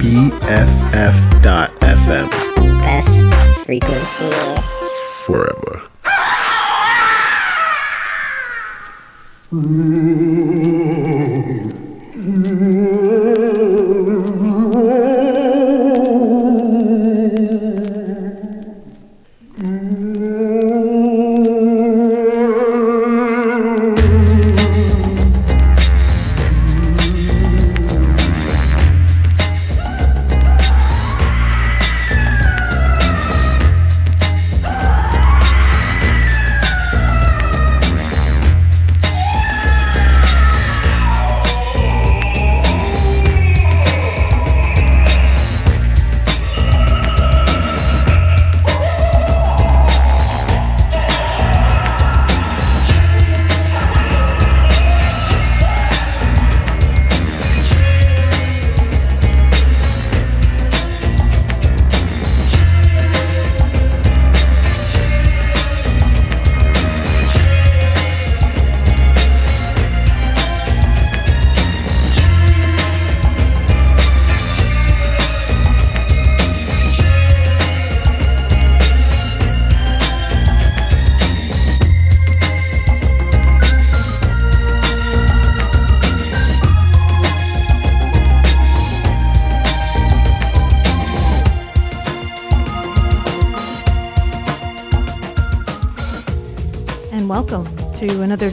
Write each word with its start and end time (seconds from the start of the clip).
BFF.FM. 0.00 1.40
Best 2.82 3.64
frequency. 3.64 4.30
Forever. 5.24 5.82
and 9.52 11.25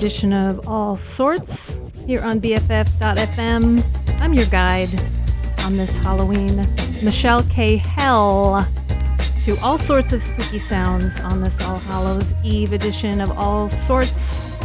edition 0.03 0.33
of 0.33 0.67
All 0.67 0.97
Sorts 0.97 1.79
here 2.05 2.21
on 2.23 2.41
BFF.FM. 2.41 4.19
I'm 4.19 4.33
your 4.33 4.45
guide 4.47 4.89
on 5.59 5.77
this 5.77 5.97
Halloween, 5.97 6.67
Michelle 7.01 7.41
K. 7.43 7.77
Hell, 7.77 8.67
to 9.45 9.57
all 9.61 9.77
sorts 9.77 10.11
of 10.11 10.21
spooky 10.21 10.59
sounds 10.59 11.21
on 11.21 11.39
this 11.39 11.61
All 11.61 11.77
Hallows 11.77 12.33
Eve 12.43 12.73
edition 12.73 13.21
of 13.21 13.37
All 13.37 13.69
Sorts. 13.69 14.59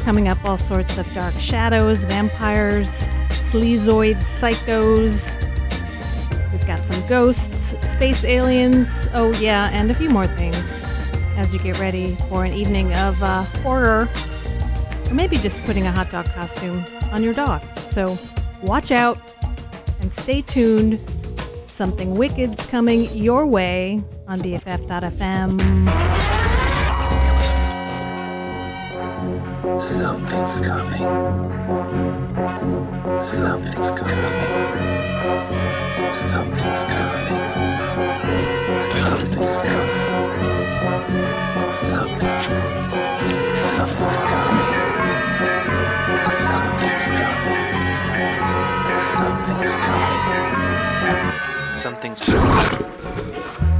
Coming 0.00 0.26
up, 0.26 0.44
all 0.44 0.58
sorts 0.58 0.98
of 0.98 1.06
dark 1.14 1.34
shadows, 1.34 2.04
vampires, 2.04 3.06
sleazoids, 3.52 4.16
psychos. 4.16 5.40
We've 6.50 6.66
got 6.66 6.80
some 6.80 7.08
ghosts, 7.08 7.78
space 7.88 8.24
aliens, 8.24 9.08
oh 9.14 9.30
yeah, 9.38 9.70
and 9.72 9.92
a 9.92 9.94
few 9.94 10.10
more 10.10 10.26
things 10.26 10.82
as 11.36 11.54
you 11.54 11.60
get 11.60 11.78
ready 11.78 12.16
for 12.28 12.44
an 12.44 12.52
evening 12.52 12.92
of 12.94 13.22
uh, 13.22 13.44
horror, 13.62 14.08
or 15.10 15.14
maybe 15.14 15.36
just 15.36 15.62
putting 15.64 15.86
a 15.86 15.92
hot 15.92 16.10
dog 16.10 16.26
costume 16.26 16.84
on 17.12 17.22
your 17.22 17.34
dog. 17.34 17.62
So 17.76 18.16
watch 18.62 18.90
out 18.90 19.18
and 20.00 20.12
stay 20.12 20.42
tuned. 20.42 20.98
Something 21.66 22.16
wicked's 22.16 22.66
coming 22.66 23.04
your 23.16 23.46
way 23.46 24.02
on 24.28 24.40
BFF.fm. 24.40 25.60
Something's 29.80 30.60
coming. 30.60 31.00
Something's 33.18 33.90
coming. 33.90 34.20
Something's 36.12 36.84
coming. 36.84 37.40
Something's 38.82 39.62
coming. 39.62 40.20
Something. 41.72 42.28
Something's 43.70 44.18
coming. 44.20 44.89
Something's 49.20 49.76
coming. 49.76 50.22
Something's 51.76 52.20
coming. 52.22 53.79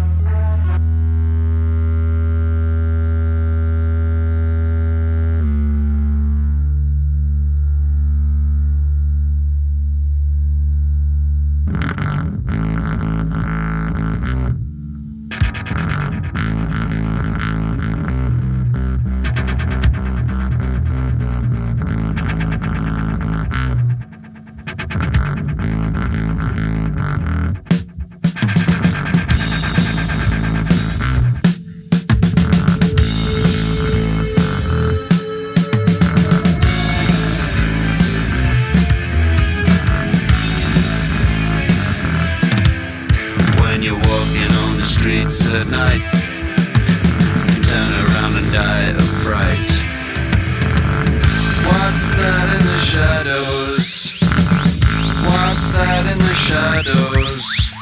That 55.80 56.12
in 56.12 56.18
the 56.18 56.34
shadows? 56.34 57.72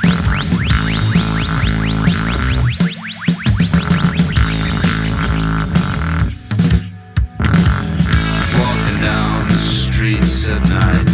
Walking 8.54 9.00
down 9.02 9.48
the 9.48 9.54
streets 9.54 10.46
at 10.46 10.62
night. 10.62 11.08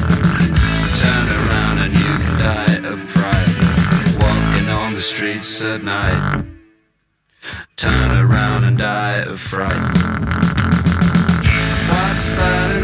Turn 1.01 1.27
around 1.41 1.79
and 1.79 1.93
you 1.97 2.13
can 2.23 2.35
die 2.39 2.77
of 2.91 3.01
fright. 3.01 3.49
Walking 4.21 4.69
on 4.69 4.93
the 4.93 5.01
streets 5.01 5.65
at 5.65 5.83
night. 5.83 6.45
Turn 7.77 8.11
around 8.11 8.65
and 8.65 8.77
die 8.77 9.21
of 9.21 9.41
fright. 9.41 9.73
What's 11.89 12.33
that 12.35 12.84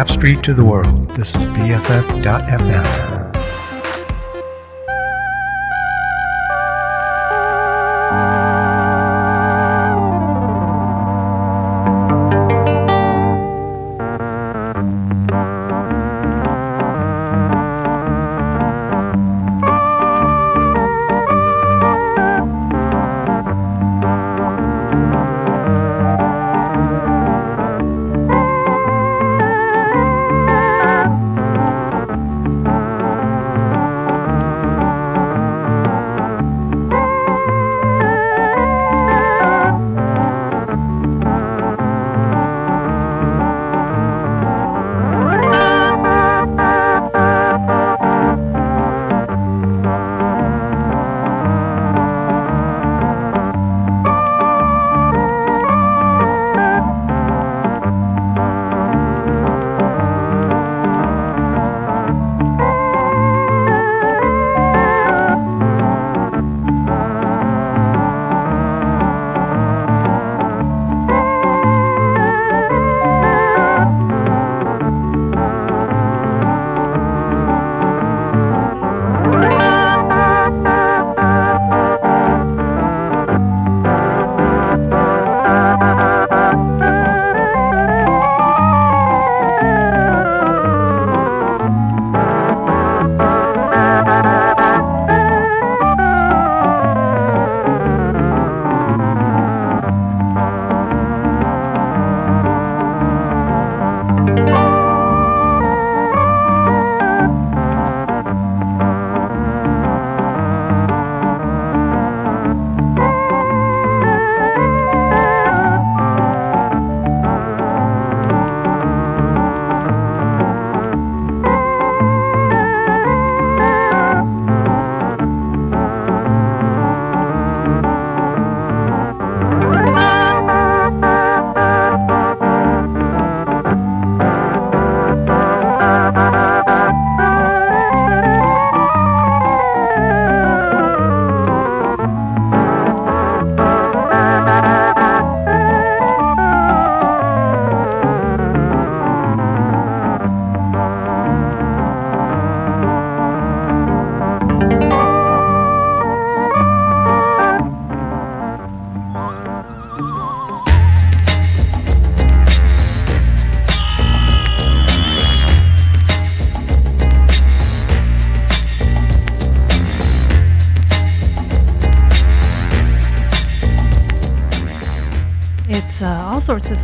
Cap 0.00 0.08
Street 0.08 0.42
to 0.42 0.54
the 0.54 0.64
world, 0.64 1.10
this 1.10 1.34
is 1.34 1.42
BFF.FM. 1.42 3.09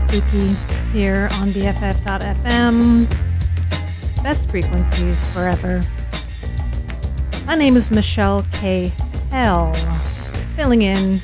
spooky 0.08 0.54
here 0.92 1.28
on 1.32 1.50
BFF.fm. 1.50 3.08
Best 4.22 4.48
frequencies 4.50 5.26
forever. 5.32 5.82
My 7.44 7.56
name 7.56 7.76
is 7.76 7.90
Michelle 7.90 8.44
K. 8.52 8.92
Hell, 9.30 9.72
filling 10.54 10.82
in 10.82 11.20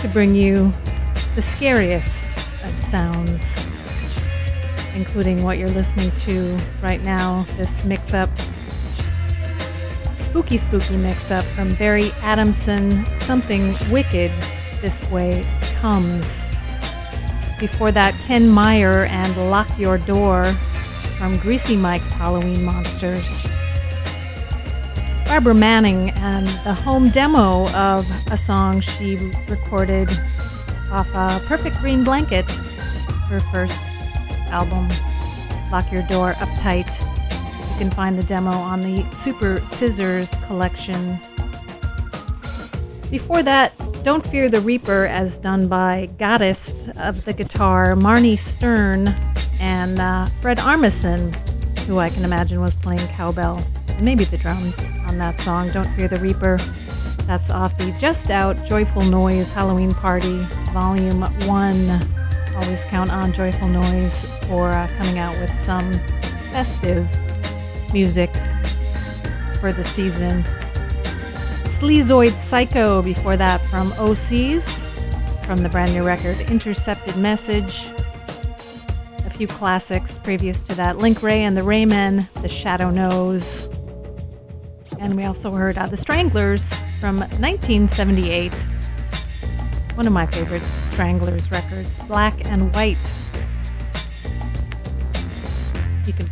to 0.00 0.08
bring 0.12 0.34
you 0.34 0.72
the 1.34 1.42
scariest 1.42 2.26
of 2.64 2.70
sounds. 2.80 3.58
including 4.96 5.42
what 5.42 5.58
you're 5.58 5.68
listening 5.68 6.10
to 6.12 6.56
right 6.82 7.02
now. 7.02 7.44
This 7.56 7.84
mix 7.84 8.14
up, 8.14 8.30
spooky, 10.16 10.56
spooky 10.56 10.96
mix 10.96 11.30
up 11.30 11.44
from 11.44 11.74
Barry 11.74 12.10
Adamson, 12.22 13.04
Something 13.20 13.74
Wicked 13.90 14.32
This 14.80 15.08
Way 15.12 15.46
Comes. 15.80 16.55
Before 17.58 17.90
that, 17.92 18.14
Ken 18.26 18.48
Meyer 18.48 19.06
and 19.06 19.50
Lock 19.50 19.68
Your 19.78 19.98
Door 19.98 20.52
from 21.18 21.38
Greasy 21.38 21.76
Mike's 21.76 22.12
Halloween 22.12 22.62
Monsters. 22.64 23.46
Barbara 25.26 25.54
Manning 25.54 26.10
and 26.16 26.46
the 26.64 26.74
home 26.74 27.08
demo 27.08 27.68
of 27.70 28.06
a 28.30 28.36
song 28.36 28.80
she 28.80 29.16
recorded 29.48 30.08
off 30.92 31.08
a 31.14 31.42
Perfect 31.46 31.76
Green 31.78 32.04
Blanket, 32.04 32.44
her 33.28 33.40
first 33.40 33.84
album, 34.52 34.86
Lock 35.72 35.90
Your 35.90 36.02
Door 36.02 36.34
Uptight. 36.34 37.00
You 37.72 37.78
can 37.78 37.90
find 37.90 38.18
the 38.18 38.22
demo 38.22 38.50
on 38.50 38.82
the 38.82 39.02
Super 39.12 39.60
Scissors 39.64 40.36
collection. 40.46 41.18
Before 43.10 43.42
that, 43.42 43.72
Don't 44.06 44.24
Fear 44.24 44.50
the 44.50 44.60
Reaper, 44.60 45.06
as 45.06 45.36
done 45.36 45.66
by 45.66 46.08
Goddess 46.16 46.88
of 46.96 47.24
the 47.24 47.32
guitar, 47.32 47.96
Marnie 47.96 48.38
Stern, 48.38 49.08
and 49.58 49.98
uh, 49.98 50.26
Fred 50.40 50.58
Armisen, 50.58 51.34
who 51.86 51.98
I 51.98 52.08
can 52.10 52.24
imagine 52.24 52.60
was 52.60 52.76
playing 52.76 53.04
cowbell 53.08 53.60
and 53.88 54.02
maybe 54.02 54.22
the 54.22 54.38
drums 54.38 54.88
on 55.08 55.18
that 55.18 55.40
song, 55.40 55.70
Don't 55.70 55.88
Fear 55.94 56.06
the 56.06 56.18
Reaper. 56.18 56.58
That's 57.24 57.50
off 57.50 57.76
the 57.78 57.92
just 57.98 58.30
out 58.30 58.54
Joyful 58.64 59.02
Noise 59.02 59.52
Halloween 59.52 59.92
Party, 59.92 60.36
Volume 60.70 61.22
1. 61.22 62.00
Always 62.54 62.84
count 62.84 63.10
on 63.10 63.32
Joyful 63.32 63.66
Noise 63.66 64.38
for 64.46 64.68
uh, 64.68 64.88
coming 64.98 65.18
out 65.18 65.36
with 65.38 65.50
some 65.58 65.92
festive 66.52 67.08
music 67.92 68.30
for 69.58 69.72
the 69.72 69.82
season. 69.82 70.44
Sleazoid 71.76 72.32
Psycho 72.32 73.02
before 73.02 73.36
that 73.36 73.60
from 73.66 73.90
Osees, 73.92 74.86
from 75.44 75.58
the 75.58 75.68
brand 75.68 75.92
new 75.92 76.02
record 76.02 76.40
Intercepted 76.50 77.18
Message. 77.18 77.84
A 79.26 79.30
few 79.30 79.46
classics 79.46 80.16
previous 80.16 80.62
to 80.62 80.74
that 80.76 80.96
Link 80.96 81.22
Wray 81.22 81.42
and 81.42 81.54
the 81.54 81.62
Wraymen, 81.62 82.26
The 82.40 82.48
Shadow 82.48 82.90
Knows. 82.90 83.68
And 84.98 85.16
we 85.16 85.26
also 85.26 85.50
heard 85.50 85.76
uh, 85.76 85.84
The 85.84 85.98
Stranglers 85.98 86.72
from 86.98 87.18
1978. 87.18 88.54
One 89.96 90.06
of 90.06 90.14
my 90.14 90.24
favorite 90.24 90.64
Stranglers 90.64 91.50
records, 91.50 92.00
Black 92.06 92.50
and 92.50 92.72
White. 92.72 92.96
You 96.06 96.14
can 96.14 96.24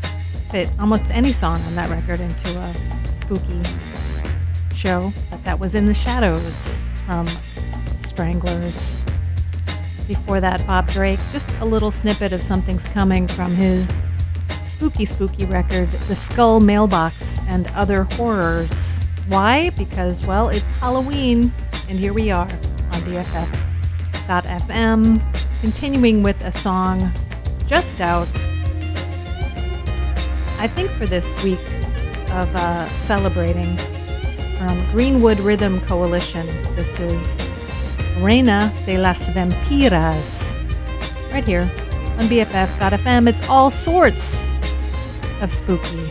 fit 0.50 0.72
almost 0.80 1.10
any 1.10 1.32
song 1.32 1.60
on 1.60 1.74
that 1.74 1.90
record 1.90 2.20
into 2.20 2.48
a 2.58 2.74
spooky 3.20 3.60
show, 4.84 5.12
but 5.30 5.42
that 5.44 5.58
was 5.58 5.74
In 5.74 5.86
the 5.86 5.94
Shadows 5.94 6.84
from 7.06 7.26
Stranglers. 8.04 9.02
Before 10.06 10.42
that, 10.42 10.66
Bob 10.66 10.86
Drake, 10.88 11.20
just 11.32 11.48
a 11.60 11.64
little 11.64 11.90
snippet 11.90 12.34
of 12.34 12.42
Something's 12.42 12.86
Coming 12.88 13.26
from 13.26 13.54
his 13.54 13.90
spooky, 14.66 15.06
spooky 15.06 15.46
record, 15.46 15.88
The 15.88 16.14
Skull 16.14 16.60
Mailbox 16.60 17.38
and 17.48 17.66
Other 17.68 18.02
Horrors. 18.04 19.08
Why? 19.28 19.70
Because, 19.70 20.26
well, 20.26 20.50
it's 20.50 20.70
Halloween, 20.72 21.50
and 21.88 21.98
here 21.98 22.12
we 22.12 22.30
are 22.30 22.42
on 22.42 23.00
BFF.fm, 23.08 24.38
continuing 25.62 26.22
with 26.22 26.38
a 26.44 26.52
song 26.52 27.10
just 27.66 28.02
out. 28.02 28.28
I 30.58 30.68
think 30.68 30.90
for 30.90 31.06
this 31.06 31.42
week 31.42 31.64
of 32.32 32.54
uh, 32.54 32.84
celebrating 32.88 33.78
from 34.58 34.84
Greenwood 34.92 35.38
Rhythm 35.40 35.80
Coalition. 35.82 36.46
This 36.76 37.00
is 37.00 37.40
Reina 38.18 38.72
de 38.86 38.96
las 38.96 39.28
Vampiras. 39.30 40.56
Right 41.32 41.44
here 41.44 41.70
on 42.18 42.26
BFF.fm. 42.28 43.28
It's 43.28 43.48
all 43.48 43.70
sorts 43.70 44.48
of 45.40 45.50
spooky. 45.50 46.10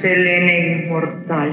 Selene 0.00 0.84
inmortal, 0.84 1.50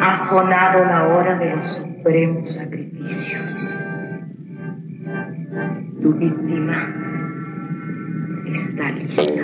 ha 0.00 0.24
sonado 0.28 0.84
la 0.84 1.08
hora 1.08 1.38
de 1.38 1.56
los 1.56 1.76
supremos 1.76 2.54
sacrificios. 2.54 3.93
Tu 6.04 6.12
víctima 6.12 6.92
está 8.44 8.90
lista. 8.90 9.42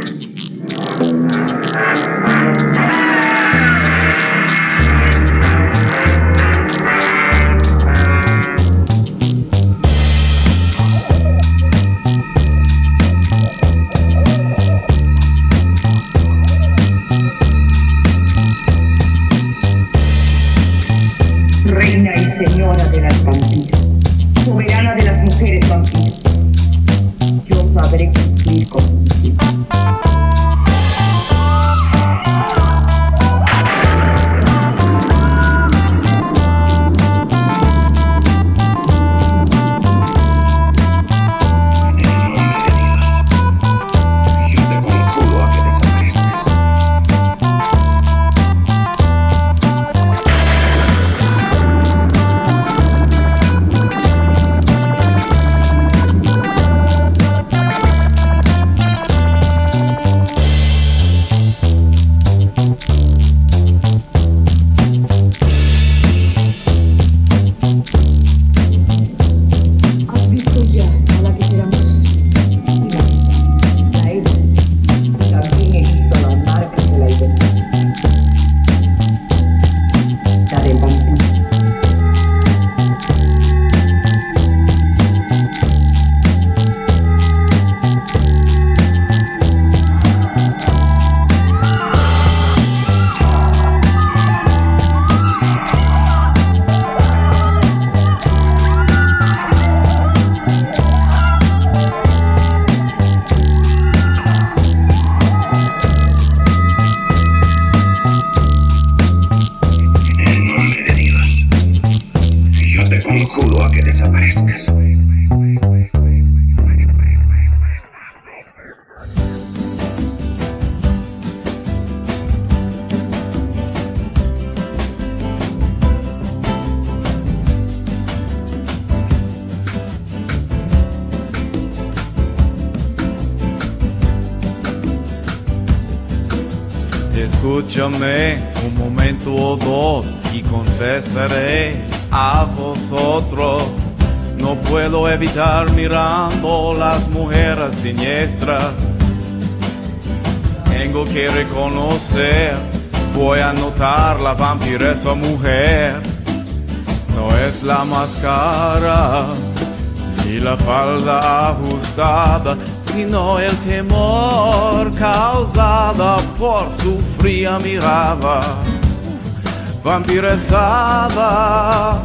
vampirezada, 170.11 172.03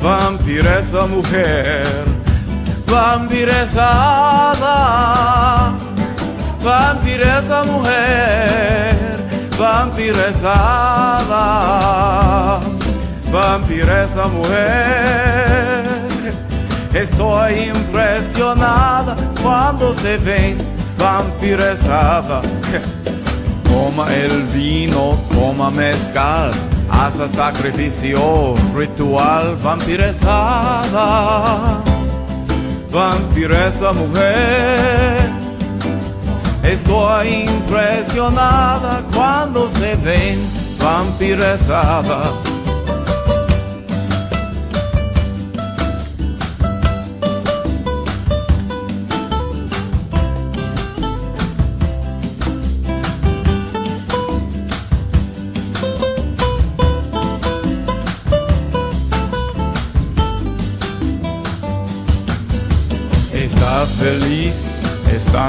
vampireza 0.00 1.06
mulher, 1.06 1.84
vampirezada, 2.86 3.74
vampireza 6.58 7.64
mulher, 7.64 9.18
vampirezada, 9.58 11.34
vampireza 13.30 14.28
mulher. 14.28 15.84
Estou 16.94 17.50
impressionada 17.50 19.14
quando 19.42 19.92
se 20.00 20.16
vem 20.16 20.56
vampirezada. 20.96 22.40
Toma 23.68 24.10
el 24.16 24.44
vino, 24.44 25.18
toma 25.34 25.70
mezcal 25.70 26.50
Asa 26.98 27.28
sacrificio 27.28 28.54
ritual 28.74 29.56
vampiresada, 29.62 31.04
vampiresa 32.90 33.92
mujer. 33.92 35.30
Estoy 36.62 37.44
impresionada 37.44 39.02
cuando 39.12 39.68
se 39.68 39.94
ven 39.96 40.38
vampiresada 40.78 42.45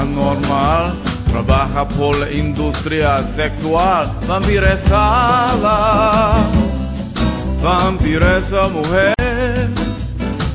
anormal 0.00 0.94
trabaja 1.30 1.86
por 1.86 2.16
la 2.16 2.30
industria 2.30 3.22
sexual. 3.22 4.10
Vampiresada, 4.26 6.38
vampiresa 7.62 8.68
mujer. 8.68 9.14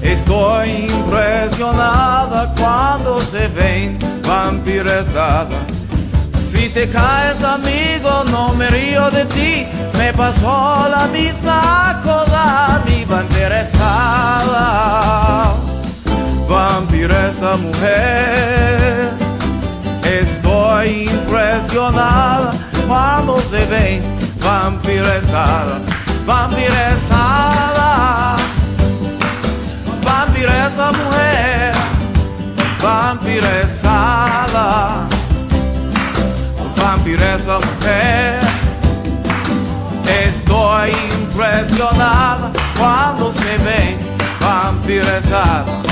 Estoy 0.01 0.87
impresionada 0.89 2.51
cuando 2.57 3.21
se 3.21 3.47
ven 3.49 3.99
vampiresada. 4.27 5.59
Si 6.51 6.69
te 6.69 6.89
caes 6.89 7.43
amigo, 7.43 8.23
no 8.31 8.53
me 8.53 8.67
río 8.69 9.11
de 9.11 9.25
ti. 9.25 9.67
Me 9.97 10.11
pasó 10.13 10.87
la 10.89 11.07
misma 11.07 12.01
cosa, 12.03 12.81
mi 12.85 13.03
vampiresada, 13.05 15.53
vampiresa 16.47 17.57
mujer. 17.57 19.22
Estoy 20.21 21.09
impresionada 21.09 22.53
cuando 22.87 23.39
se 23.39 23.65
ven 23.65 24.03
vampirezada, 24.39 25.81
vampirezada, 26.23 28.35
vampireza 30.05 30.91
mujer, 30.91 31.73
vampirezada, 32.79 34.67
vampireza 36.77 37.57
mujer. 37.57 38.39
Estoy 40.25 40.91
impresionada 41.11 42.51
cuando 42.77 43.33
se 43.33 43.57
ven 43.57 43.97
vampirezada. 44.39 45.82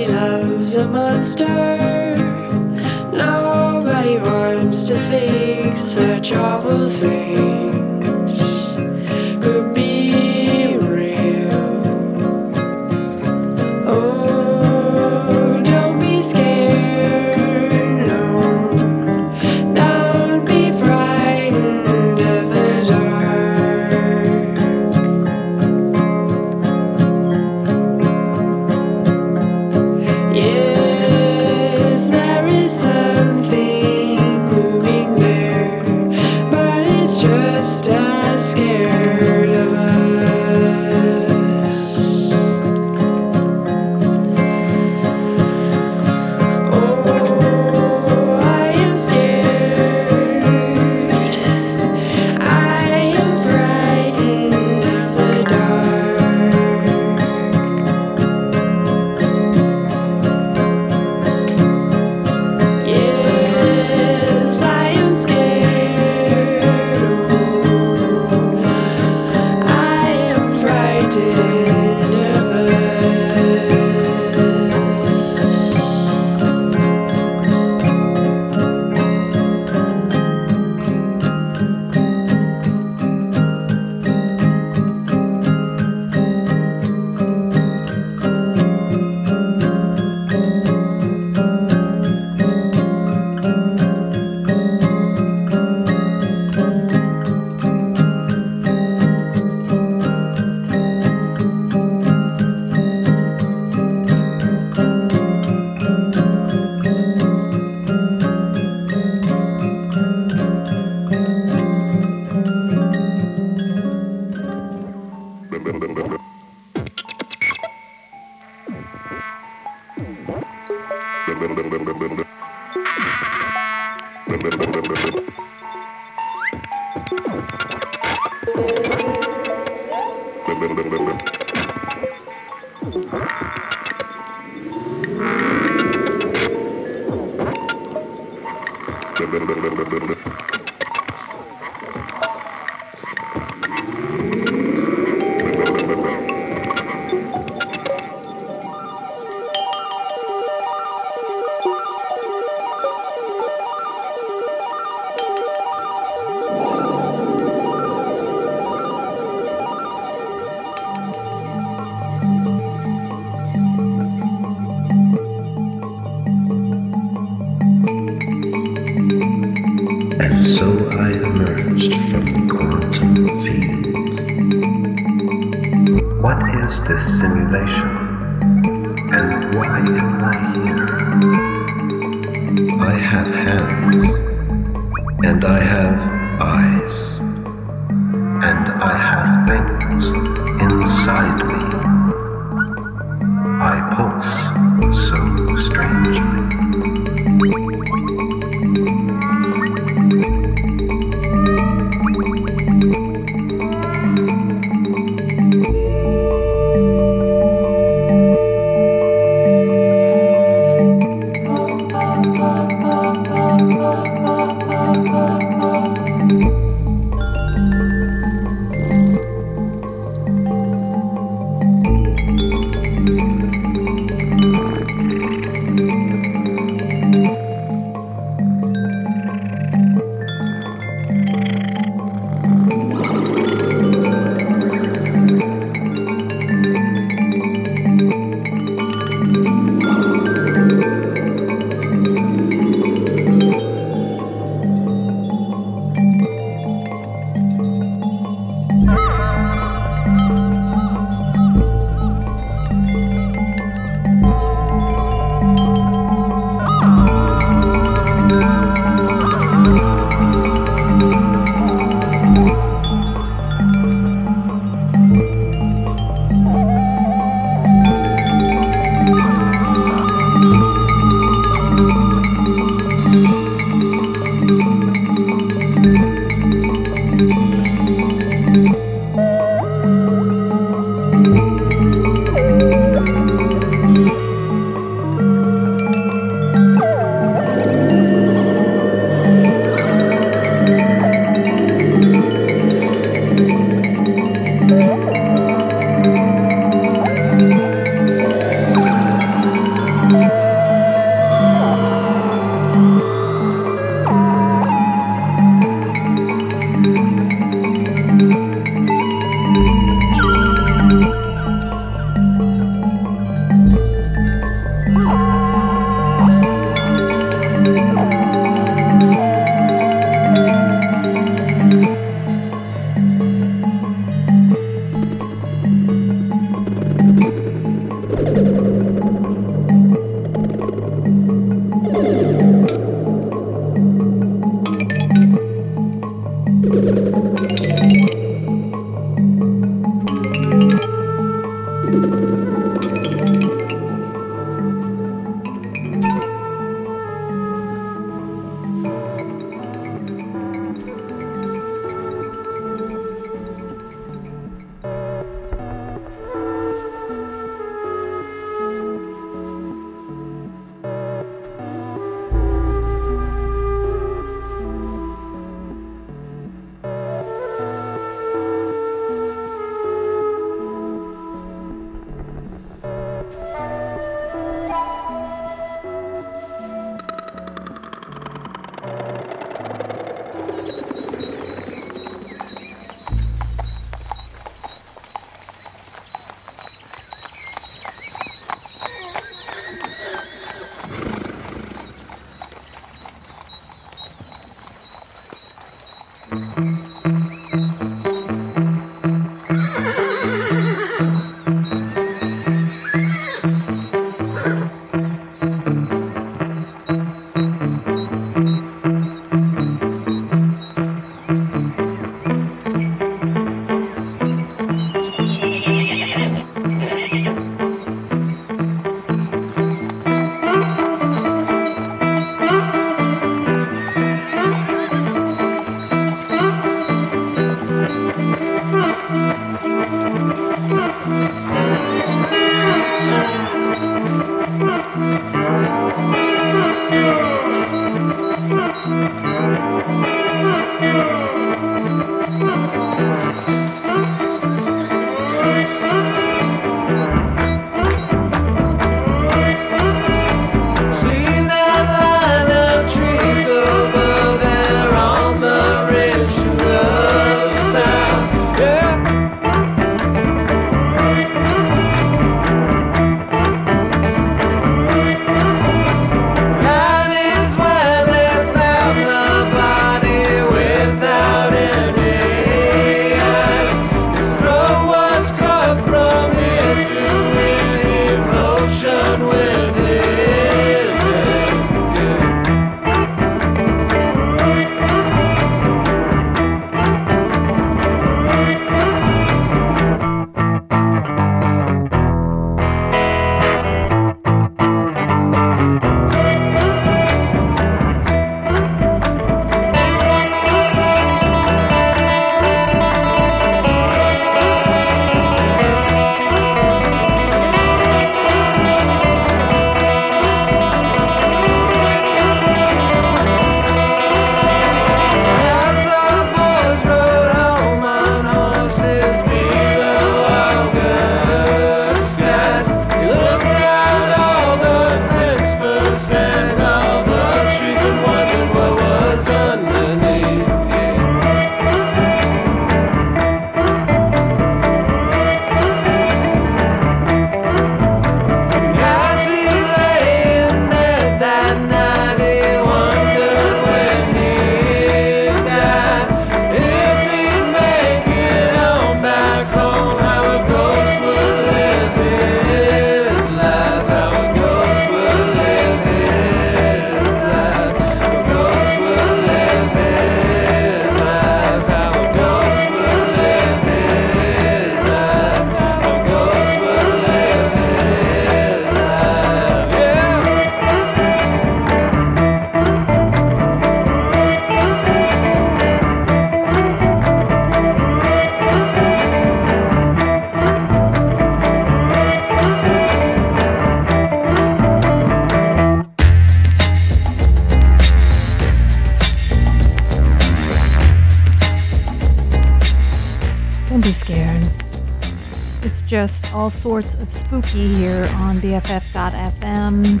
Just 596.10 596.34
all 596.34 596.50
sorts 596.50 596.94
of 596.94 597.08
spooky 597.08 597.72
here 597.72 598.02
on 598.16 598.34
BFF.fm. 598.38 600.00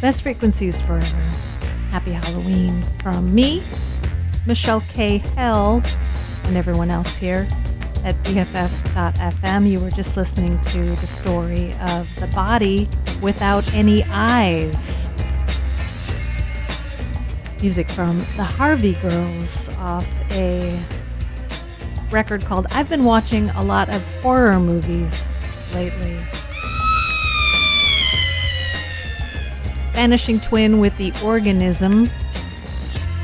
Best 0.00 0.22
frequencies 0.22 0.80
forever. 0.80 1.04
Happy 1.90 2.12
Halloween 2.12 2.82
from 3.02 3.34
me, 3.34 3.64
Michelle 4.46 4.82
K. 4.82 5.18
Hell, 5.18 5.82
and 6.44 6.56
everyone 6.56 6.88
else 6.88 7.16
here 7.16 7.48
at 8.04 8.14
BFF.fm. 8.22 9.68
You 9.68 9.80
were 9.80 9.90
just 9.90 10.16
listening 10.16 10.56
to 10.66 10.90
the 10.90 11.06
story 11.08 11.74
of 11.80 12.08
the 12.20 12.28
body 12.28 12.88
without 13.20 13.68
any 13.74 14.04
eyes. 14.10 15.08
Music 17.60 17.88
from 17.88 18.18
the 18.36 18.44
Harvey 18.44 18.92
Girls 19.02 19.68
off 19.78 20.08
a 20.30 20.80
record 22.12 22.44
called 22.44 22.68
I've 22.70 22.88
Been 22.88 23.04
Watching 23.04 23.50
a 23.50 23.64
Lot 23.64 23.88
of 23.88 24.15
Horror 24.26 24.58
Movies 24.58 25.24
Lately. 25.72 26.18
Vanishing 29.92 30.40
Twin 30.40 30.80
with 30.80 30.98
The 30.98 31.12
Organism. 31.22 32.08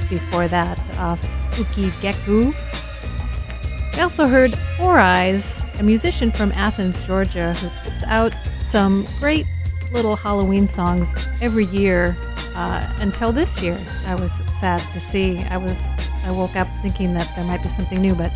Before 0.08 0.46
that, 0.46 0.78
off 1.00 1.20
Ookii 1.56 1.90
Gekkou. 2.00 2.54
We 3.96 4.00
also 4.00 4.28
heard 4.28 4.54
Four 4.76 5.00
Eyes, 5.00 5.60
a 5.80 5.82
musician 5.82 6.30
from 6.30 6.52
Athens, 6.52 7.04
Georgia, 7.04 7.52
who 7.54 7.68
puts 7.82 8.04
out 8.04 8.32
some 8.62 9.04
great 9.18 9.46
little 9.90 10.14
Halloween 10.14 10.68
songs 10.68 11.12
every 11.40 11.64
year 11.64 12.16
uh, 12.54 12.88
until 13.00 13.32
this 13.32 13.60
year. 13.60 13.76
I 14.06 14.14
was 14.14 14.34
sad 14.60 14.78
to 14.92 15.00
see. 15.00 15.40
I 15.50 15.56
was 15.56 15.90
I 16.24 16.30
woke 16.30 16.54
up 16.54 16.68
thinking 16.80 17.12
that 17.14 17.28
there 17.34 17.44
might 17.44 17.64
be 17.64 17.68
something 17.68 18.00
new, 18.00 18.14
but 18.14 18.30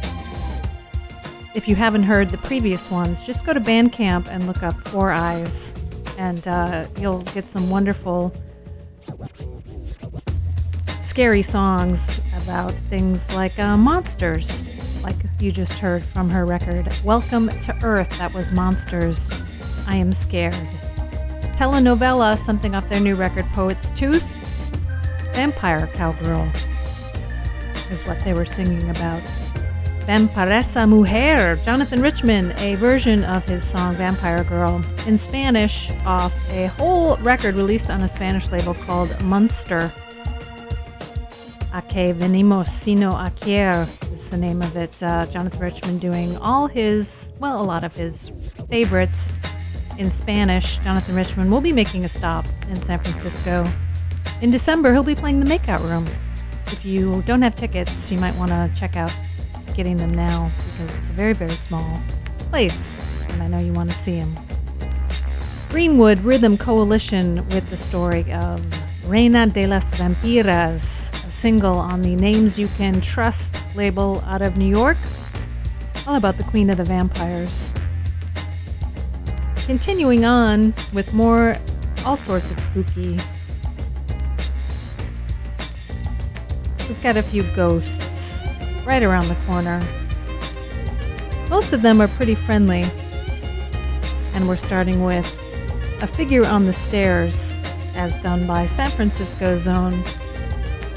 if 1.56 1.66
you 1.66 1.74
haven't 1.74 2.02
heard 2.02 2.28
the 2.28 2.36
previous 2.36 2.90
ones, 2.90 3.22
just 3.22 3.46
go 3.46 3.54
to 3.54 3.60
Bandcamp 3.60 4.28
and 4.28 4.46
look 4.46 4.62
up 4.62 4.74
Four 4.74 5.10
Eyes, 5.10 5.72
and 6.18 6.46
uh, 6.46 6.86
you'll 6.98 7.22
get 7.22 7.46
some 7.46 7.70
wonderful, 7.70 8.30
scary 11.02 11.40
songs 11.40 12.20
about 12.42 12.72
things 12.72 13.34
like 13.34 13.58
uh, 13.58 13.74
monsters, 13.74 14.64
like 15.02 15.16
you 15.40 15.50
just 15.50 15.78
heard 15.78 16.04
from 16.04 16.28
her 16.28 16.44
record, 16.44 16.92
Welcome 17.02 17.48
to 17.48 17.74
Earth. 17.82 18.18
That 18.18 18.34
was 18.34 18.52
Monsters. 18.52 19.32
I 19.88 19.96
Am 19.96 20.12
Scared. 20.12 20.52
Telenovela, 21.56 22.36
something 22.36 22.74
off 22.74 22.86
their 22.90 23.00
new 23.00 23.14
record, 23.14 23.46
Poet's 23.54 23.88
Tooth. 23.90 24.22
Vampire 25.34 25.88
Cowgirl 25.94 26.50
is 27.90 28.04
what 28.06 28.22
they 28.24 28.34
were 28.34 28.44
singing 28.44 28.90
about. 28.90 29.22
Vampiresa 30.06 30.88
Mujer, 30.88 31.56
Jonathan 31.64 32.00
Richman, 32.00 32.52
a 32.58 32.76
version 32.76 33.24
of 33.24 33.44
his 33.44 33.64
song 33.64 33.96
Vampire 33.96 34.44
Girl 34.44 34.80
in 35.04 35.18
Spanish 35.18 35.90
off 36.06 36.32
a 36.50 36.66
whole 36.78 37.16
record 37.16 37.56
released 37.56 37.90
on 37.90 38.00
a 38.02 38.08
Spanish 38.08 38.52
label 38.52 38.74
called 38.74 39.20
Munster. 39.24 39.92
A 41.74 41.82
que 41.82 42.14
venimos 42.14 42.68
sino 42.68 43.10
a 43.10 43.32
caer 43.34 43.84
is 44.12 44.30
the 44.30 44.36
name 44.36 44.62
of 44.62 44.76
it. 44.76 45.02
Uh, 45.02 45.26
Jonathan 45.26 45.58
Richman 45.58 45.98
doing 45.98 46.36
all 46.36 46.68
his, 46.68 47.32
well, 47.40 47.60
a 47.60 47.64
lot 47.64 47.82
of 47.82 47.92
his 47.92 48.30
favorites 48.70 49.36
in 49.98 50.08
Spanish. 50.08 50.78
Jonathan 50.78 51.16
Richman 51.16 51.50
will 51.50 51.60
be 51.60 51.72
making 51.72 52.04
a 52.04 52.08
stop 52.08 52.46
in 52.68 52.76
San 52.76 53.00
Francisco. 53.00 53.68
In 54.40 54.52
December, 54.52 54.92
he'll 54.92 55.02
be 55.02 55.16
playing 55.16 55.40
the 55.40 55.46
Makeout 55.46 55.80
Room. 55.80 56.06
If 56.68 56.84
you 56.84 57.22
don't 57.22 57.42
have 57.42 57.56
tickets, 57.56 58.12
you 58.12 58.18
might 58.18 58.36
want 58.36 58.50
to 58.50 58.70
check 58.78 58.96
out 58.96 59.12
getting 59.76 59.98
them 59.98 60.14
now 60.14 60.50
because 60.56 60.94
it's 60.96 61.10
a 61.10 61.12
very, 61.12 61.34
very 61.34 61.54
small 61.54 62.00
place, 62.38 62.98
and 63.28 63.42
I 63.42 63.46
know 63.46 63.58
you 63.58 63.74
want 63.74 63.90
to 63.90 63.94
see 63.94 64.18
them. 64.18 64.34
Greenwood 65.68 66.18
Rhythm 66.20 66.56
Coalition 66.56 67.46
with 67.48 67.68
the 67.68 67.76
story 67.76 68.32
of 68.32 68.64
Reina 69.06 69.46
de 69.46 69.66
las 69.66 69.92
Vampiras, 69.94 71.10
a 71.28 71.30
single 71.30 71.76
on 71.76 72.00
the 72.00 72.16
Names 72.16 72.58
You 72.58 72.68
Can 72.78 73.02
Trust 73.02 73.58
label 73.76 74.22
out 74.22 74.40
of 74.40 74.56
New 74.56 74.64
York, 74.64 74.96
all 76.06 76.14
about 76.14 76.38
the 76.38 76.44
Queen 76.44 76.70
of 76.70 76.78
the 76.78 76.84
Vampires. 76.84 77.70
Continuing 79.66 80.24
on 80.24 80.72
with 80.94 81.12
more, 81.12 81.58
all 82.06 82.16
sorts 82.16 82.50
of 82.50 82.58
spooky. 82.60 83.18
We've 86.88 87.02
got 87.02 87.18
a 87.18 87.22
few 87.22 87.42
ghosts 87.54 88.46
right 88.86 89.02
around 89.02 89.28
the 89.28 89.34
corner. 89.46 89.80
Most 91.50 91.72
of 91.72 91.82
them 91.82 92.00
are 92.00 92.08
pretty 92.08 92.36
friendly. 92.36 92.84
And 94.32 94.48
we're 94.48 94.56
starting 94.56 95.02
with 95.02 95.26
a 96.00 96.06
figure 96.06 96.46
on 96.46 96.66
the 96.66 96.72
stairs, 96.72 97.54
as 97.94 98.16
done 98.18 98.46
by 98.46 98.66
San 98.66 98.90
Francisco's 98.90 99.66
own 99.66 100.02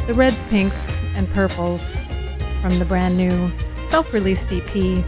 The 0.06 0.14
Reds, 0.14 0.44
Pinks, 0.44 0.98
and 1.16 1.28
Purples 1.30 2.08
from 2.62 2.78
the 2.78 2.86
brand 2.86 3.18
new 3.18 3.52
self 3.88 4.14
released 4.14 4.52
EP 4.52 5.04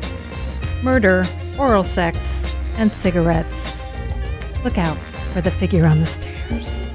Murder, 0.82 1.26
Oral 1.60 1.84
Sex, 1.84 2.52
and 2.78 2.92
Cigarettes. 2.92 3.84
Look 4.64 4.78
out 4.78 4.98
for 5.34 5.42
the 5.42 5.52
figure 5.52 5.86
on 5.86 6.00
the 6.00 6.06
stairs. 6.06 6.90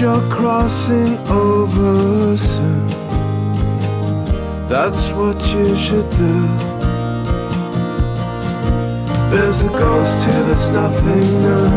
You're 0.00 0.28
crossing 0.28 1.16
over 1.28 2.36
soon. 2.36 2.88
That's 4.68 5.10
what 5.10 5.40
you 5.54 5.76
should 5.76 6.10
do. 6.10 6.46
There's 9.30 9.62
a 9.62 9.68
ghost 9.68 10.24
here 10.26 10.42
that's 10.48 10.70
nothing 10.70 11.26
new. 11.42 11.68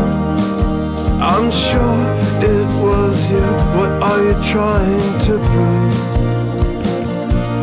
I'm 1.22 1.48
sure 1.52 2.02
it 2.42 2.68
was 2.82 3.30
you. 3.30 3.48
What 3.78 3.92
are 4.02 4.20
you 4.20 4.34
trying 4.52 5.18
to 5.26 5.38
prove? 5.48 5.96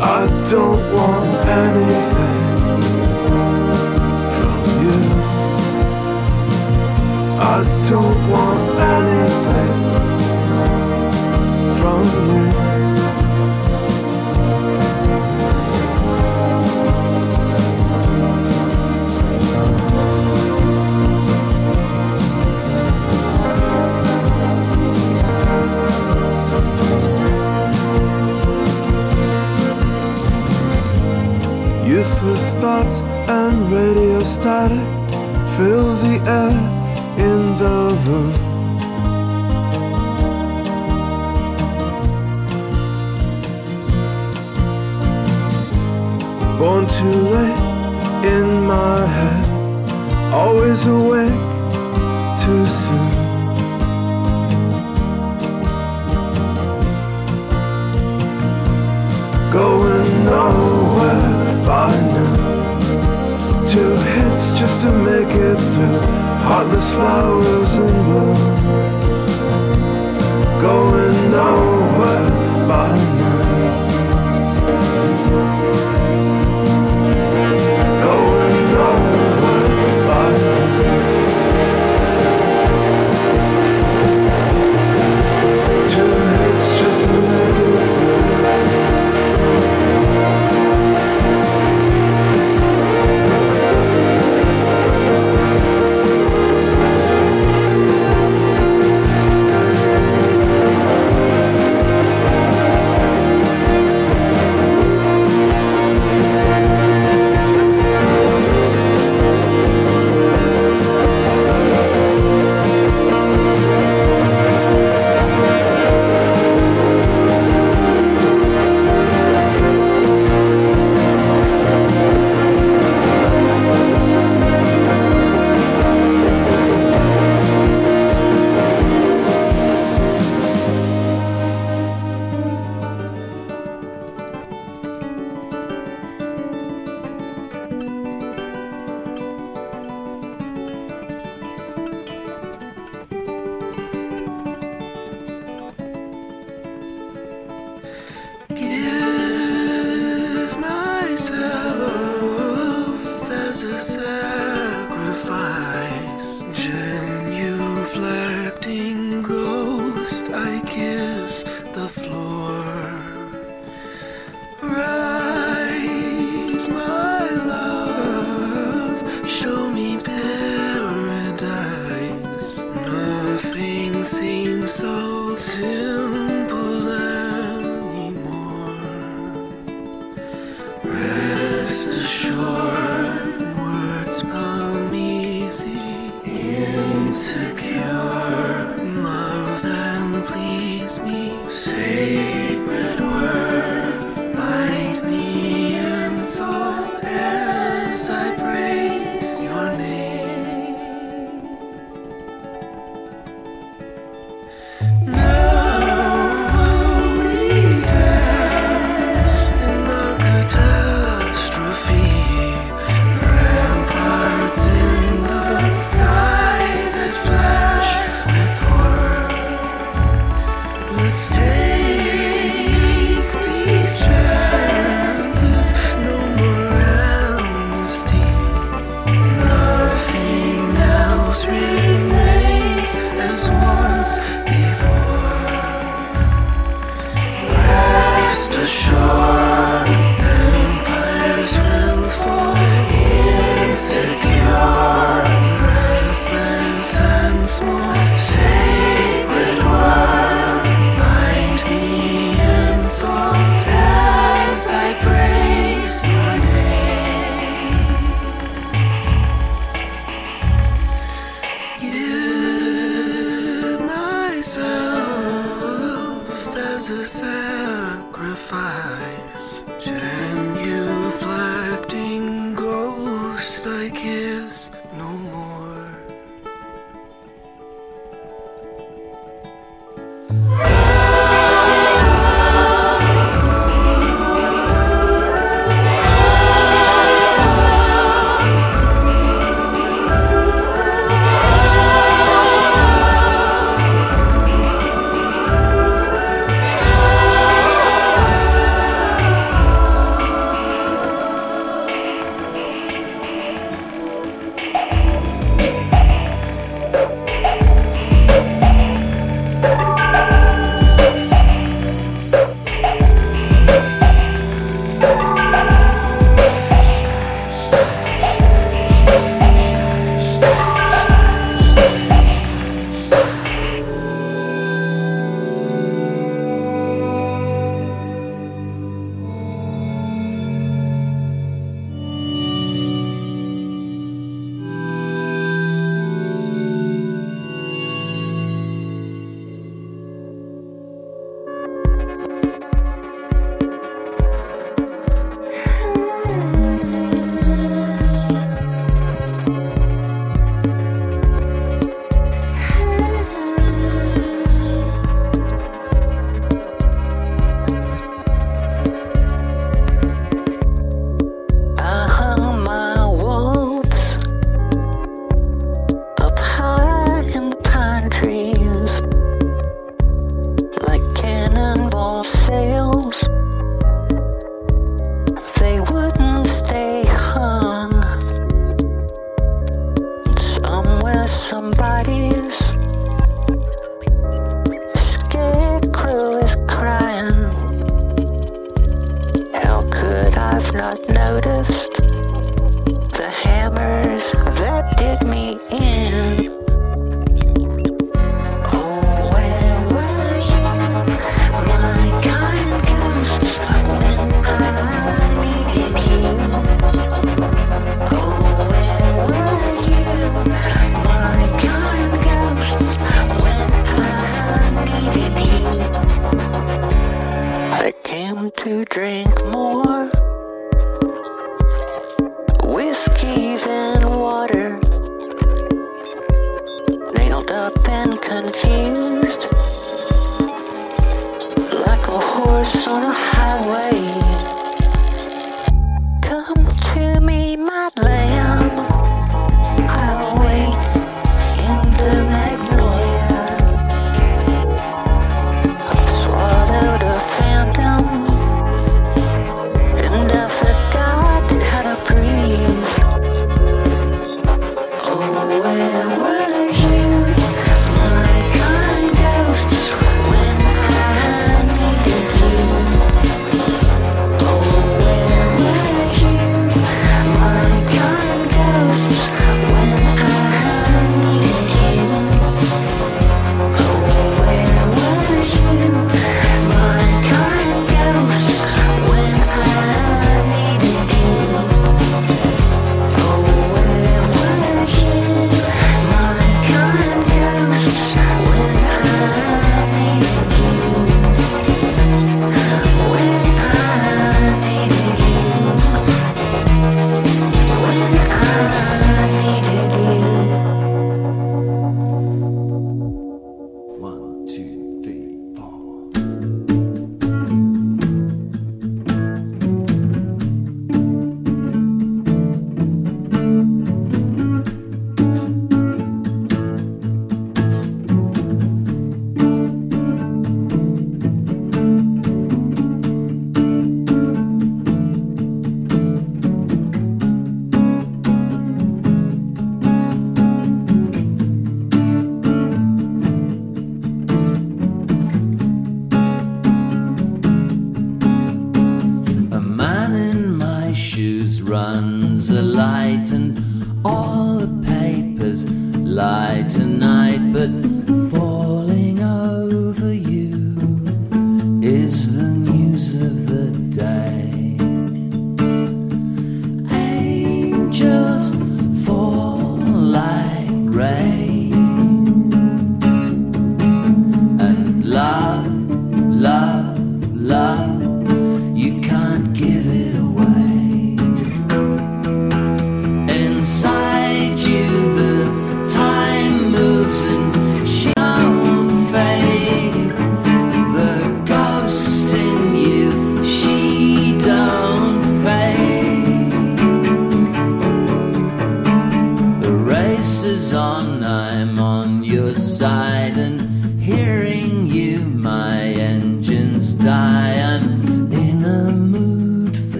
I 0.00 0.26
don't 0.48 0.82
want 0.94 1.34
anything 1.64 2.82
from 4.36 4.62
you. 4.84 5.00
I 7.42 7.64
don't 7.90 8.30
want 8.30 8.80
anything 8.80 9.75
from 11.86 12.04
you. 12.30 12.46
Useless 31.86 32.54
thoughts 32.56 33.02
and 33.28 33.70
radio 33.70 34.20
static 34.24 34.86
fill 35.56 35.95
awake 50.86 51.46
too 52.40 52.66
soon. 52.66 53.10
Going 59.52 60.24
nowhere 60.24 61.64
by 61.66 61.90
now. 62.14 63.66
Two 63.68 63.94
hits 63.96 64.58
just 64.58 64.80
to 64.82 64.90
make 64.92 65.32
it 65.34 65.58
through. 65.72 66.00
Heartless 66.46 66.88
flowers 66.94 67.78
in 67.78 67.94
bloom. 68.04 68.35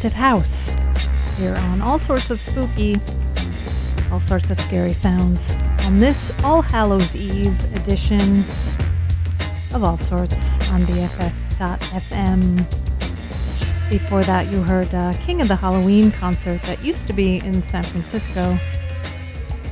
Haunted 0.00 0.16
House 0.16 0.76
here 1.36 1.54
on 1.54 1.82
all 1.82 1.98
sorts 1.98 2.30
of 2.30 2.40
spooky, 2.40 2.98
all 4.10 4.18
sorts 4.18 4.50
of 4.50 4.58
scary 4.58 4.94
sounds 4.94 5.58
on 5.80 6.00
this 6.00 6.32
All 6.42 6.62
Hallows 6.62 7.14
Eve 7.14 7.76
edition 7.76 8.38
of 9.74 9.84
all 9.84 9.98
sorts 9.98 10.58
on 10.70 10.86
BFF.fm. 10.86 12.56
Before 13.90 14.22
that, 14.22 14.50
you 14.50 14.62
heard 14.62 14.94
uh, 14.94 15.12
King 15.20 15.42
of 15.42 15.48
the 15.48 15.56
Halloween 15.56 16.10
concert 16.10 16.62
that 16.62 16.82
used 16.82 17.06
to 17.08 17.12
be 17.12 17.36
in 17.36 17.60
San 17.60 17.82
Francisco 17.82 18.58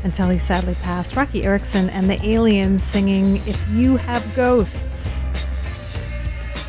until 0.04 0.28
he 0.28 0.36
sadly 0.36 0.74
passed. 0.82 1.16
Roky 1.16 1.44
Erickson 1.44 1.88
and 1.88 2.04
the 2.10 2.22
Aliens 2.22 2.82
singing 2.82 3.36
If 3.46 3.66
You 3.70 3.96
Have 3.96 4.34
Ghosts 4.36 5.17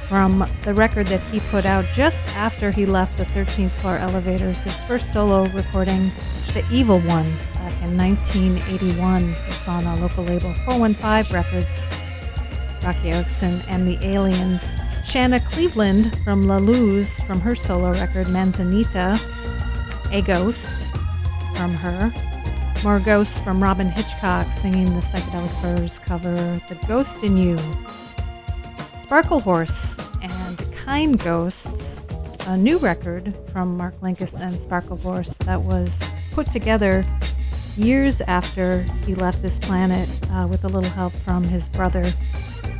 from 0.09 0.43
the 0.63 0.73
record 0.73 1.05
that 1.05 1.21
he 1.31 1.39
put 1.51 1.65
out 1.65 1.85
just 1.93 2.25
after 2.35 2.71
he 2.71 2.87
left 2.87 3.15
the 3.15 3.25
13th 3.25 3.69
floor 3.73 3.95
elevators, 3.97 4.63
his 4.63 4.83
first 4.83 5.13
solo 5.13 5.45
recording, 5.49 6.11
The 6.55 6.65
Evil 6.71 6.97
One, 7.01 7.31
back 7.53 7.81
in 7.83 7.95
1981. 7.95 9.35
It's 9.47 9.67
on 9.67 9.83
a 9.83 9.95
local 9.97 10.23
label, 10.23 10.51
415 10.65 11.31
Records. 11.31 11.89
Roky 12.83 13.11
Erickson 13.11 13.61
and 13.69 13.87
the 13.87 14.03
Aliens. 14.03 14.71
Shana 15.05 15.45
Cleveland 15.45 16.17
from 16.23 16.47
La 16.47 16.57
Luz 16.57 17.19
from 17.21 17.39
her 17.39 17.53
solo 17.53 17.91
record, 17.91 18.29
Manzanita. 18.29 19.19
A 20.11 20.21
Ghost 20.23 20.91
from 21.55 21.71
her. 21.75 22.11
More 22.83 22.99
ghosts 22.99 23.37
from 23.37 23.61
Robyn 23.61 23.89
Hitchcock 23.91 24.53
singing 24.53 24.85
the 24.85 25.01
Psychedelic 25.01 25.49
Furs 25.61 25.99
cover, 25.99 26.33
The 26.67 26.79
Ghost 26.87 27.23
in 27.23 27.37
You. 27.37 27.59
Sparklehorse 29.09 29.97
and 30.21 30.75
Kind 30.85 31.19
Ghosts 31.23 32.03
a 32.45 32.55
new 32.55 32.77
record 32.77 33.33
from 33.51 33.75
Mark 33.75 33.99
Linkous 34.01 34.39
and 34.39 34.55
Sparklehorse 34.55 35.35
that 35.45 35.59
was 35.59 36.07
put 36.29 36.51
together 36.51 37.03
years 37.75 38.21
after 38.21 38.83
he 39.07 39.15
left 39.15 39.41
this 39.41 39.57
planet 39.57 40.07
uh, 40.31 40.45
with 40.47 40.63
a 40.63 40.67
little 40.67 40.91
help 40.91 41.13
from 41.13 41.43
his 41.43 41.67
brother 41.69 42.13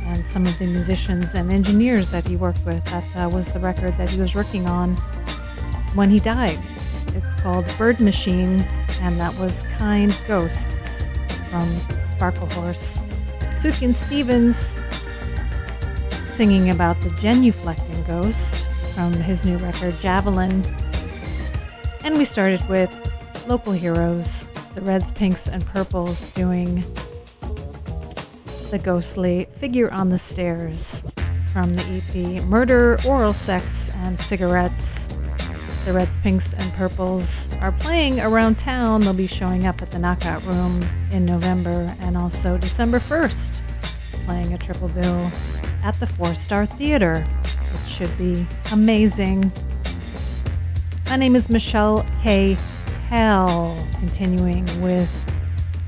and 0.04 0.24
some 0.24 0.46
of 0.46 0.56
the 0.60 0.66
musicians 0.66 1.34
and 1.34 1.50
engineers 1.50 2.10
that 2.10 2.24
he 2.24 2.36
worked 2.36 2.64
with. 2.64 2.84
That 2.84 3.24
uh, 3.24 3.28
was 3.28 3.52
the 3.52 3.58
record 3.58 3.94
that 3.94 4.08
he 4.08 4.20
was 4.20 4.32
working 4.32 4.68
on 4.68 4.94
when 5.96 6.10
he 6.10 6.20
died. 6.20 6.60
It's 7.08 7.34
called 7.42 7.64
Bird 7.76 7.98
Machine, 7.98 8.60
and 9.00 9.18
that 9.18 9.36
was 9.36 9.64
Kind 9.78 10.16
Ghosts 10.28 11.08
from 11.50 11.68
Sparklehorse. 12.14 13.00
Sufjan 13.60 13.92
Stevens 13.92 14.80
singing 16.40 16.70
about 16.70 16.98
the 17.02 17.10
genuflecting 17.20 18.06
ghost 18.06 18.66
from 18.94 19.12
his 19.12 19.44
new 19.44 19.58
record 19.58 19.94
Javelin. 20.00 20.64
And 22.02 22.16
we 22.16 22.24
started 22.24 22.66
with 22.66 22.90
local 23.46 23.74
heroes, 23.74 24.44
the 24.74 24.80
Reds, 24.80 25.12
Pinks, 25.12 25.48
and 25.48 25.62
Purples 25.66 26.32
doing 26.32 26.76
the 28.70 28.80
ghostly 28.82 29.48
Figure 29.50 29.92
on 29.92 30.08
the 30.08 30.18
Stairs 30.18 31.04
from 31.52 31.74
the 31.74 31.82
EP 32.16 32.42
Murder, 32.44 32.98
Oral 33.06 33.34
Sex, 33.34 33.94
and 33.96 34.18
Cigarettes. 34.18 35.08
The 35.84 35.92
Reds, 35.92 36.16
Pinks, 36.16 36.54
and 36.54 36.72
Purples 36.72 37.54
are 37.60 37.72
playing 37.72 38.18
around 38.18 38.58
town. 38.58 39.02
They'll 39.02 39.12
be 39.12 39.26
showing 39.26 39.66
up 39.66 39.82
at 39.82 39.90
the 39.90 39.98
Knockout 39.98 40.42
Room 40.46 40.82
in 41.12 41.26
November 41.26 41.94
and 42.00 42.16
also 42.16 42.56
December 42.56 42.98
1st, 42.98 43.60
playing 44.24 44.54
a 44.54 44.58
triple 44.58 44.88
bill 44.88 45.30
at 45.82 45.94
the 45.96 46.06
Four 46.06 46.34
Star 46.34 46.66
Theater. 46.66 47.24
It 47.72 47.88
should 47.88 48.16
be 48.18 48.46
amazing. 48.72 49.50
My 51.08 51.16
name 51.16 51.34
is 51.34 51.50
Michelle 51.50 52.06
K. 52.22 52.56
Hell, 53.08 53.76
continuing 53.98 54.64
with 54.80 55.10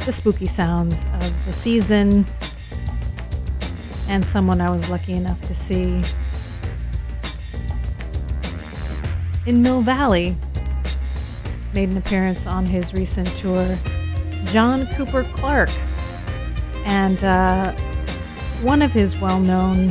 the 0.04 0.12
spooky 0.12 0.46
sounds 0.46 1.06
of 1.20 1.46
the 1.46 1.52
season 1.52 2.26
and 4.08 4.24
someone 4.24 4.60
I 4.60 4.70
was 4.70 4.88
lucky 4.90 5.12
enough 5.12 5.40
to 5.42 5.54
see 5.54 6.02
in 9.46 9.62
Mill 9.62 9.80
Valley. 9.80 10.36
Made 11.72 11.88
an 11.88 11.96
appearance 11.96 12.46
on 12.46 12.66
his 12.66 12.92
recent 12.92 13.28
tour, 13.36 13.78
John 14.46 14.86
Cooper 14.88 15.24
Clarke. 15.24 15.70
And 16.84 17.22
uh, 17.24 17.74
one 18.62 18.80
of 18.80 18.92
his 18.92 19.18
well 19.18 19.40
known 19.40 19.90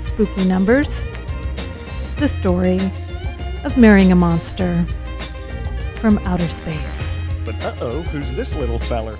spooky 0.00 0.44
numbers, 0.44 1.06
the 2.16 2.28
story 2.28 2.80
of 3.64 3.76
marrying 3.76 4.10
a 4.10 4.16
monster 4.16 4.84
from 5.96 6.18
outer 6.20 6.48
space. 6.48 7.26
But 7.44 7.54
uh 7.64 7.74
oh, 7.80 8.02
who's 8.02 8.34
this 8.34 8.56
little 8.56 8.78
feller? 8.78 9.16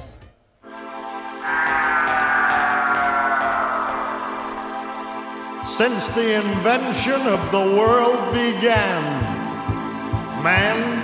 Since 5.64 6.08
the 6.08 6.34
invention 6.34 7.20
of 7.28 7.52
the 7.52 7.76
world 7.78 8.32
began, 8.32 9.02
man 10.42 11.00